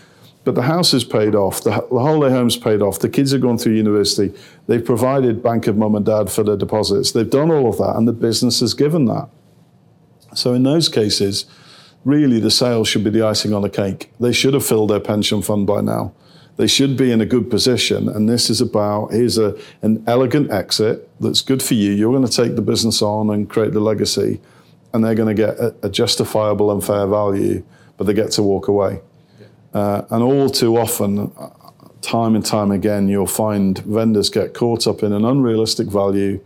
But 0.45 0.55
the 0.55 0.63
house 0.63 0.95
is 0.95 1.05
paid 1.05 1.35
off, 1.35 1.63
the, 1.63 1.71
the 1.71 2.01
holiday 2.01 2.35
home's 2.35 2.57
paid 2.57 2.81
off, 2.81 2.99
the 2.99 3.11
kids 3.11 3.33
have 3.33 3.43
gone 3.43 3.59
through 3.59 3.75
university, 3.75 4.33
they've 4.67 4.85
provided 4.85 5.43
bank 5.43 5.67
of 5.67 5.77
mum 5.77 5.95
and 5.95 6.05
dad 6.05 6.31
for 6.31 6.43
their 6.43 6.57
deposits, 6.57 7.13
they've 7.13 7.29
done 7.29 7.51
all 7.51 7.69
of 7.69 7.77
that, 7.77 7.97
and 7.97 8.09
the 8.09 8.13
business 8.13 8.61
has 8.61 8.73
given 8.73 9.05
that. 9.05 9.29
So 10.35 10.55
in 10.55 10.63
those 10.63 10.89
cases, 10.89 11.45
really 12.05 12.41
the 12.41 12.51
sale 12.51 12.85
should 12.85 13.05
be 13.05 13.11
the 13.11 13.23
icing 13.23 13.53
on 13.53 13.63
the 13.63 13.71
cake. 13.71 14.13
They 14.19 14.33
should 14.33 14.55
have 14.55 14.65
filled 14.65 14.91
their 14.91 15.01
pension 15.01 15.43
fund 15.43 15.67
by 15.67 15.83
now. 15.83 16.15
They 16.57 16.67
should 16.67 16.97
be 16.97 17.11
in 17.11 17.21
a 17.21 17.27
good 17.27 17.49
position. 17.51 18.09
And 18.09 18.29
this 18.29 18.51
is 18.51 18.61
about 18.61 19.13
here's 19.13 19.39
a, 19.39 19.59
an 19.83 20.05
elegant 20.07 20.51
exit 20.51 21.09
that's 21.21 21.41
good 21.41 21.63
for 21.63 21.75
you. 21.75 21.93
You're 21.93 22.13
going 22.13 22.27
to 22.27 22.33
take 22.33 22.57
the 22.57 22.63
business 22.63 23.03
on 23.03 23.31
and 23.31 23.49
create 23.49 23.73
the 23.73 23.81
legacy, 23.81 24.41
and 24.93 25.05
they're 25.05 25.15
going 25.15 25.35
to 25.35 25.41
get 25.41 25.59
a, 25.59 25.75
a 25.83 25.89
justifiable 25.89 26.71
and 26.71 26.85
fair 26.85 27.07
value, 27.07 27.65
but 27.97 28.07
they 28.07 28.15
get 28.15 28.31
to 28.33 28.43
walk 28.43 28.69
away. 28.69 29.01
Uh, 29.73 30.03
and 30.11 30.23
all 30.23 30.51
too 30.51 30.77
often, 30.77 31.33
uh, 31.39 31.51
time 32.03 32.35
and 32.35 32.45
time 32.45 32.71
again, 32.71 33.09
you'll 33.09 33.27
find 33.27 33.79
vendors 33.79 34.31
get 34.31 34.55
caught 34.55 34.87
up 34.87 35.03
in 35.03 35.13
an 35.13 35.25
unrealistic 35.25 35.87
value, 35.87 36.41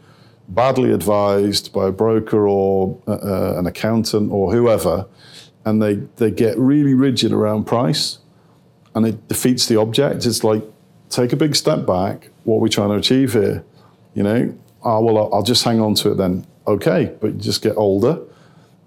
badly 0.48 0.92
advised 0.92 1.72
by 1.72 1.88
a 1.88 1.92
broker 1.92 2.46
or 2.46 3.00
uh, 3.06 3.12
uh, 3.12 3.54
an 3.58 3.66
accountant 3.66 4.30
or 4.30 4.52
whoever, 4.52 5.06
and 5.64 5.80
they, 5.80 5.94
they 6.16 6.30
get 6.30 6.58
really 6.58 6.92
rigid 6.92 7.32
around 7.32 7.64
price 7.64 8.18
and 8.94 9.06
it 9.06 9.28
defeats 9.28 9.66
the 9.66 9.78
object. 9.78 10.26
It's 10.26 10.44
like, 10.44 10.62
take 11.10 11.32
a 11.32 11.36
big 11.36 11.56
step 11.56 11.86
back. 11.86 12.30
What 12.44 12.56
are 12.56 12.60
we 12.60 12.68
trying 12.68 12.90
to 12.90 12.96
achieve 12.96 13.32
here? 13.32 13.64
You 14.14 14.22
know, 14.22 14.58
oh, 14.82 15.00
well, 15.00 15.32
I'll, 15.32 15.42
just 15.42 15.64
hang 15.64 15.80
on 15.80 15.94
to 15.96 16.12
it 16.12 16.16
then. 16.16 16.46
Okay, 16.66 17.14
but 17.20 17.34
you 17.34 17.40
just 17.40 17.62
get 17.62 17.76
older. 17.76 18.20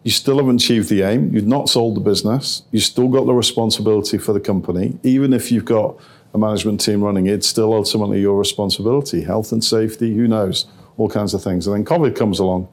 You 0.04 0.12
still 0.12 0.38
haven't 0.38 0.64
achieved 0.64 0.90
the 0.90 1.02
aim. 1.02 1.34
You've 1.34 1.48
not 1.48 1.70
sold 1.70 1.96
the 1.96 2.02
business. 2.02 2.64
You've 2.72 2.84
still 2.84 3.10
got 3.10 3.26
the 3.26 3.34
responsibility 3.34 4.18
for 4.18 4.32
the 4.32 4.40
company. 4.40 4.98
Even 5.04 5.34
if 5.34 5.52
you've 5.52 5.66
got 5.66 6.00
a 6.34 6.38
management 6.38 6.80
team 6.80 7.04
running 7.04 7.28
it, 7.28 7.34
it's 7.34 7.48
still 7.48 7.74
ultimately 7.74 8.22
your 8.22 8.38
responsibility. 8.38 9.24
Health 9.24 9.52
and 9.52 9.64
safety, 9.64 10.16
who 10.16 10.28
knows? 10.28 10.66
All 10.98 11.10
kinds 11.10 11.34
of 11.34 11.44
things. 11.44 11.68
And 11.68 11.76
then 11.76 11.86
COVID 11.86 12.16
comes 12.16 12.40
along. 12.40 12.70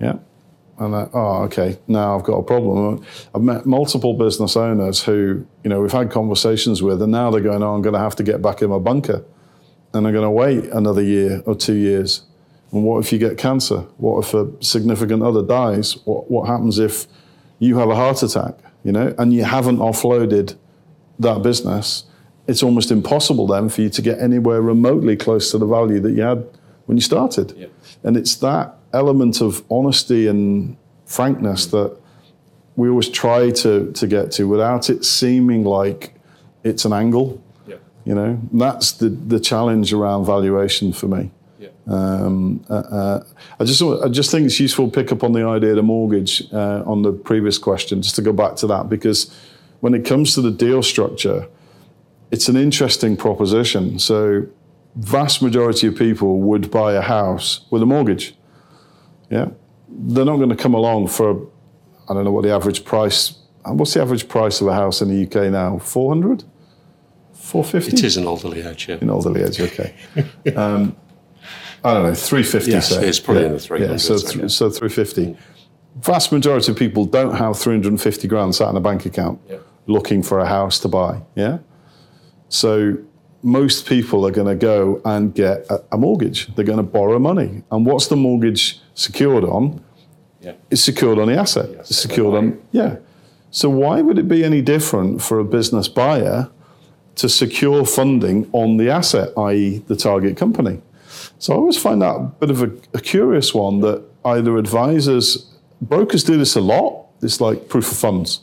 Yeah. 0.00 0.18
And 0.78 0.96
I, 0.96 1.08
oh, 1.12 1.42
okay, 1.42 1.78
now 1.86 2.16
I've 2.16 2.24
got 2.24 2.38
a 2.38 2.42
problem. 2.42 3.04
I've 3.34 3.42
met 3.42 3.66
multiple 3.66 4.14
business 4.14 4.56
owners 4.56 5.02
who, 5.02 5.46
you 5.62 5.68
know, 5.68 5.82
we've 5.82 5.92
had 5.92 6.10
conversations 6.10 6.82
with, 6.82 7.02
and 7.02 7.12
now 7.12 7.30
they're 7.30 7.42
going, 7.42 7.62
oh, 7.62 7.74
I'm 7.74 7.82
going 7.82 7.92
to 7.92 8.00
have 8.00 8.16
to 8.16 8.22
get 8.22 8.40
back 8.40 8.62
in 8.62 8.70
my 8.70 8.78
bunker. 8.78 9.22
And 9.92 10.06
I'm 10.06 10.12
going 10.14 10.24
to 10.24 10.30
wait 10.30 10.64
another 10.72 11.02
year 11.02 11.42
or 11.44 11.54
two 11.54 11.74
years. 11.74 12.22
And 12.72 12.84
what 12.84 13.04
if 13.04 13.12
you 13.12 13.18
get 13.18 13.36
cancer? 13.36 13.80
What 13.98 14.24
if 14.24 14.34
a 14.34 14.48
significant 14.62 15.22
other 15.22 15.42
dies? 15.42 15.96
What, 16.04 16.30
what 16.30 16.46
happens 16.46 16.78
if 16.78 17.06
you 17.58 17.78
have 17.78 17.90
a 17.90 17.96
heart 17.96 18.22
attack, 18.22 18.54
you 18.84 18.92
know, 18.92 19.14
and 19.18 19.32
you 19.32 19.44
haven't 19.44 19.78
offloaded 19.78 20.56
that 21.18 21.42
business? 21.42 22.04
It's 22.46 22.62
almost 22.62 22.90
impossible 22.90 23.46
then 23.46 23.68
for 23.68 23.82
you 23.82 23.90
to 23.90 24.02
get 24.02 24.20
anywhere 24.20 24.62
remotely 24.62 25.16
close 25.16 25.50
to 25.50 25.58
the 25.58 25.66
value 25.66 26.00
that 26.00 26.12
you 26.12 26.22
had 26.22 26.46
when 26.86 26.96
you 26.96 27.02
started. 27.02 27.52
Yep. 27.56 27.70
And 28.04 28.16
it's 28.16 28.36
that 28.36 28.76
element 28.92 29.40
of 29.40 29.64
honesty 29.70 30.26
and 30.26 30.76
frankness 31.06 31.66
mm. 31.66 31.70
that 31.72 32.00
we 32.76 32.88
always 32.88 33.08
try 33.08 33.50
to, 33.50 33.92
to 33.92 34.06
get 34.06 34.32
to 34.32 34.48
without 34.48 34.90
it 34.90 35.04
seeming 35.04 35.64
like 35.64 36.14
it's 36.64 36.84
an 36.84 36.92
angle. 36.92 37.42
Yeah. 37.66 37.76
You 38.04 38.14
know, 38.14 38.40
that's 38.52 38.92
the, 38.92 39.08
the 39.08 39.40
challenge 39.40 39.92
around 39.92 40.24
valuation 40.24 40.92
for 40.92 41.06
me. 41.06 41.30
Um, 41.90 42.64
uh, 42.70 42.74
uh, 42.74 43.24
I 43.58 43.64
just 43.64 43.82
I 43.82 44.08
just 44.08 44.30
think 44.30 44.46
it's 44.46 44.60
useful 44.60 44.88
to 44.88 44.92
pick 44.92 45.10
up 45.10 45.24
on 45.24 45.32
the 45.32 45.44
idea 45.44 45.70
of 45.70 45.76
the 45.76 45.82
mortgage 45.82 46.42
uh, 46.52 46.84
on 46.86 47.02
the 47.02 47.12
previous 47.12 47.58
question, 47.58 48.00
just 48.00 48.14
to 48.16 48.22
go 48.22 48.32
back 48.32 48.54
to 48.56 48.66
that, 48.68 48.88
because 48.88 49.34
when 49.80 49.94
it 49.94 50.04
comes 50.04 50.34
to 50.34 50.40
the 50.40 50.52
deal 50.52 50.82
structure, 50.82 51.48
it's 52.30 52.48
an 52.48 52.56
interesting 52.56 53.16
proposition. 53.16 53.98
So, 53.98 54.46
vast 54.94 55.42
majority 55.42 55.88
of 55.88 55.96
people 55.96 56.38
would 56.40 56.70
buy 56.70 56.92
a 56.92 57.00
house 57.00 57.66
with 57.70 57.82
a 57.82 57.86
mortgage. 57.86 58.34
Yeah, 59.28 59.48
they're 59.88 60.24
not 60.24 60.36
going 60.36 60.50
to 60.50 60.56
come 60.56 60.74
along 60.74 61.08
for 61.08 61.48
I 62.08 62.14
don't 62.14 62.24
know 62.24 62.32
what 62.32 62.44
the 62.44 62.52
average 62.52 62.84
price. 62.84 63.36
What's 63.64 63.94
the 63.94 64.00
average 64.00 64.28
price 64.28 64.60
of 64.60 64.68
a 64.68 64.74
house 64.74 65.02
in 65.02 65.08
the 65.08 65.26
UK 65.26 65.50
now? 65.50 65.78
400? 65.78 66.44
450? 67.34 67.92
It 67.92 68.04
is 68.04 68.16
an 68.16 68.26
Alderley 68.26 68.62
Edge, 68.62 68.88
yeah. 68.88 68.98
in 69.00 69.10
Alderley 69.10 69.42
Edge, 69.42 69.60
okay. 69.60 69.94
um, 70.56 70.96
I 71.84 71.94
don't 71.94 72.02
know, 72.04 72.14
350 72.14 72.70
Yes, 72.70 72.88
say. 72.88 73.08
it's 73.08 73.20
probably 73.20 73.46
in 73.46 73.52
the 73.56 73.78
Yeah, 73.78 73.96
so, 73.96 74.18
th- 74.18 74.50
so 74.50 74.68
350. 74.70 75.36
Vast 76.02 76.30
majority 76.32 76.70
of 76.72 76.78
people 76.78 77.04
don't 77.06 77.34
have 77.36 77.58
350 77.58 78.28
grand 78.28 78.54
sat 78.54 78.68
in 78.70 78.76
a 78.76 78.80
bank 78.80 79.06
account 79.06 79.40
Yeah. 79.48 79.56
looking 79.86 80.22
for 80.22 80.38
a 80.40 80.46
house 80.46 80.78
to 80.80 80.88
buy, 80.88 81.22
yeah? 81.34 81.58
So 82.48 82.96
most 83.42 83.86
people 83.86 84.26
are 84.26 84.30
going 84.30 84.46
to 84.46 84.54
go 84.54 85.00
and 85.04 85.34
get 85.34 85.66
a, 85.70 85.82
a 85.92 85.96
mortgage. 85.98 86.54
They're 86.54 86.64
going 86.64 86.76
to 86.78 86.82
borrow 86.82 87.18
money. 87.18 87.62
And 87.70 87.86
what's 87.86 88.08
the 88.08 88.16
mortgage 88.16 88.80
secured 88.94 89.44
on? 89.44 89.82
Yeah. 90.42 90.52
It's 90.70 90.82
secured 90.82 91.18
on 91.18 91.28
the 91.28 91.36
asset. 91.38 91.68
Yes, 91.70 91.90
it's 91.90 91.98
secured 92.00 92.34
on, 92.34 92.60
yeah. 92.72 92.96
So 93.50 93.68
why 93.70 94.00
would 94.02 94.18
it 94.18 94.28
be 94.28 94.44
any 94.44 94.62
different 94.62 95.22
for 95.22 95.38
a 95.38 95.44
business 95.44 95.88
buyer 95.88 96.50
to 97.16 97.28
secure 97.28 97.84
funding 97.84 98.48
on 98.52 98.76
the 98.76 98.88
asset, 98.90 99.30
i.e., 99.36 99.78
the 99.86 99.96
target 99.96 100.36
company? 100.36 100.80
So 101.40 101.54
I 101.54 101.56
always 101.56 101.78
find 101.78 102.02
that 102.02 102.16
a 102.16 102.20
bit 102.20 102.50
of 102.50 102.62
a, 102.62 102.70
a 102.92 103.00
curious 103.00 103.54
one 103.54 103.80
that 103.80 104.04
either 104.26 104.58
advisors, 104.58 105.50
brokers 105.80 106.22
do 106.22 106.36
this 106.36 106.54
a 106.54 106.60
lot. 106.60 107.06
It's 107.22 107.40
like 107.40 107.66
proof 107.70 107.90
of 107.90 107.96
funds. 107.96 108.42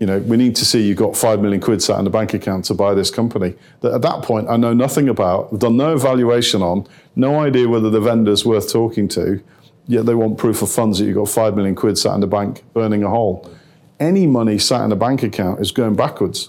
You 0.00 0.06
know, 0.06 0.18
we 0.20 0.38
need 0.38 0.56
to 0.56 0.64
see 0.64 0.86
you've 0.86 0.96
got 0.96 1.18
five 1.18 1.40
million 1.40 1.60
quid 1.60 1.82
sat 1.82 1.98
in 1.98 2.04
the 2.04 2.10
bank 2.10 2.32
account 2.32 2.64
to 2.66 2.74
buy 2.74 2.94
this 2.94 3.10
company. 3.10 3.54
That 3.82 3.92
at 3.92 4.02
that 4.02 4.22
point, 4.22 4.48
I 4.48 4.56
know 4.56 4.72
nothing 4.72 5.10
about, 5.10 5.50
I've 5.52 5.58
done 5.58 5.76
no 5.76 5.92
evaluation 5.92 6.62
on, 6.62 6.86
no 7.14 7.40
idea 7.40 7.68
whether 7.68 7.90
the 7.90 8.00
vendor's 8.00 8.42
worth 8.42 8.72
talking 8.72 9.06
to, 9.08 9.42
yet 9.86 10.06
they 10.06 10.14
want 10.14 10.38
proof 10.38 10.62
of 10.62 10.70
funds 10.70 10.98
that 10.98 11.04
you've 11.04 11.16
got 11.16 11.28
five 11.28 11.54
million 11.54 11.74
quid 11.74 11.98
sat 11.98 12.14
in 12.14 12.20
the 12.20 12.26
bank 12.26 12.64
burning 12.72 13.02
a 13.02 13.10
hole. 13.10 13.54
Any 14.00 14.26
money 14.26 14.58
sat 14.58 14.82
in 14.82 14.92
a 14.92 14.96
bank 14.96 15.22
account 15.22 15.60
is 15.60 15.72
going 15.72 15.94
backwards. 15.94 16.48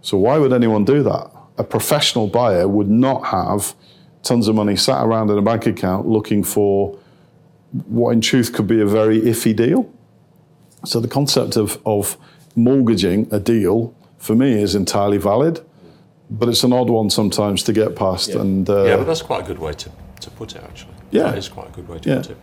So 0.00 0.16
why 0.16 0.38
would 0.38 0.54
anyone 0.54 0.86
do 0.86 1.02
that? 1.02 1.30
A 1.58 1.64
professional 1.64 2.28
buyer 2.28 2.66
would 2.66 2.88
not 2.88 3.26
have 3.26 3.74
tons 4.26 4.48
of 4.48 4.54
money 4.54 4.76
sat 4.76 5.04
around 5.04 5.30
in 5.30 5.38
a 5.38 5.42
bank 5.42 5.66
account 5.66 6.06
looking 6.06 6.42
for 6.44 6.98
what 7.86 8.10
in 8.10 8.20
truth 8.20 8.52
could 8.52 8.66
be 8.66 8.80
a 8.80 8.86
very 8.86 9.20
iffy 9.20 9.54
deal. 9.54 9.90
So 10.84 11.00
the 11.00 11.08
concept 11.08 11.56
of, 11.56 11.80
of 11.86 12.16
mortgaging 12.54 13.28
a 13.30 13.40
deal 13.40 13.94
for 14.18 14.34
me 14.34 14.60
is 14.60 14.74
entirely 14.74 15.18
valid, 15.18 15.60
but 16.30 16.48
it's 16.48 16.64
an 16.64 16.72
odd 16.72 16.90
one 16.90 17.10
sometimes 17.10 17.62
to 17.64 17.72
get 17.72 17.96
past. 17.96 18.30
And 18.30 18.68
uh, 18.68 18.84
Yeah, 18.84 18.96
but 18.96 19.04
that's 19.04 19.22
quite 19.22 19.44
a 19.44 19.46
good 19.46 19.58
way 19.58 19.72
to, 19.72 19.90
to 20.20 20.30
put 20.30 20.54
it, 20.54 20.62
actually. 20.62 20.94
Yeah. 21.10 21.24
That 21.24 21.38
is 21.38 21.48
quite 21.48 21.68
a 21.68 21.72
good 21.72 21.88
way 21.88 21.98
to 22.00 22.08
Yeah. 22.08 22.16
put 22.16 22.30
it. 22.30 22.36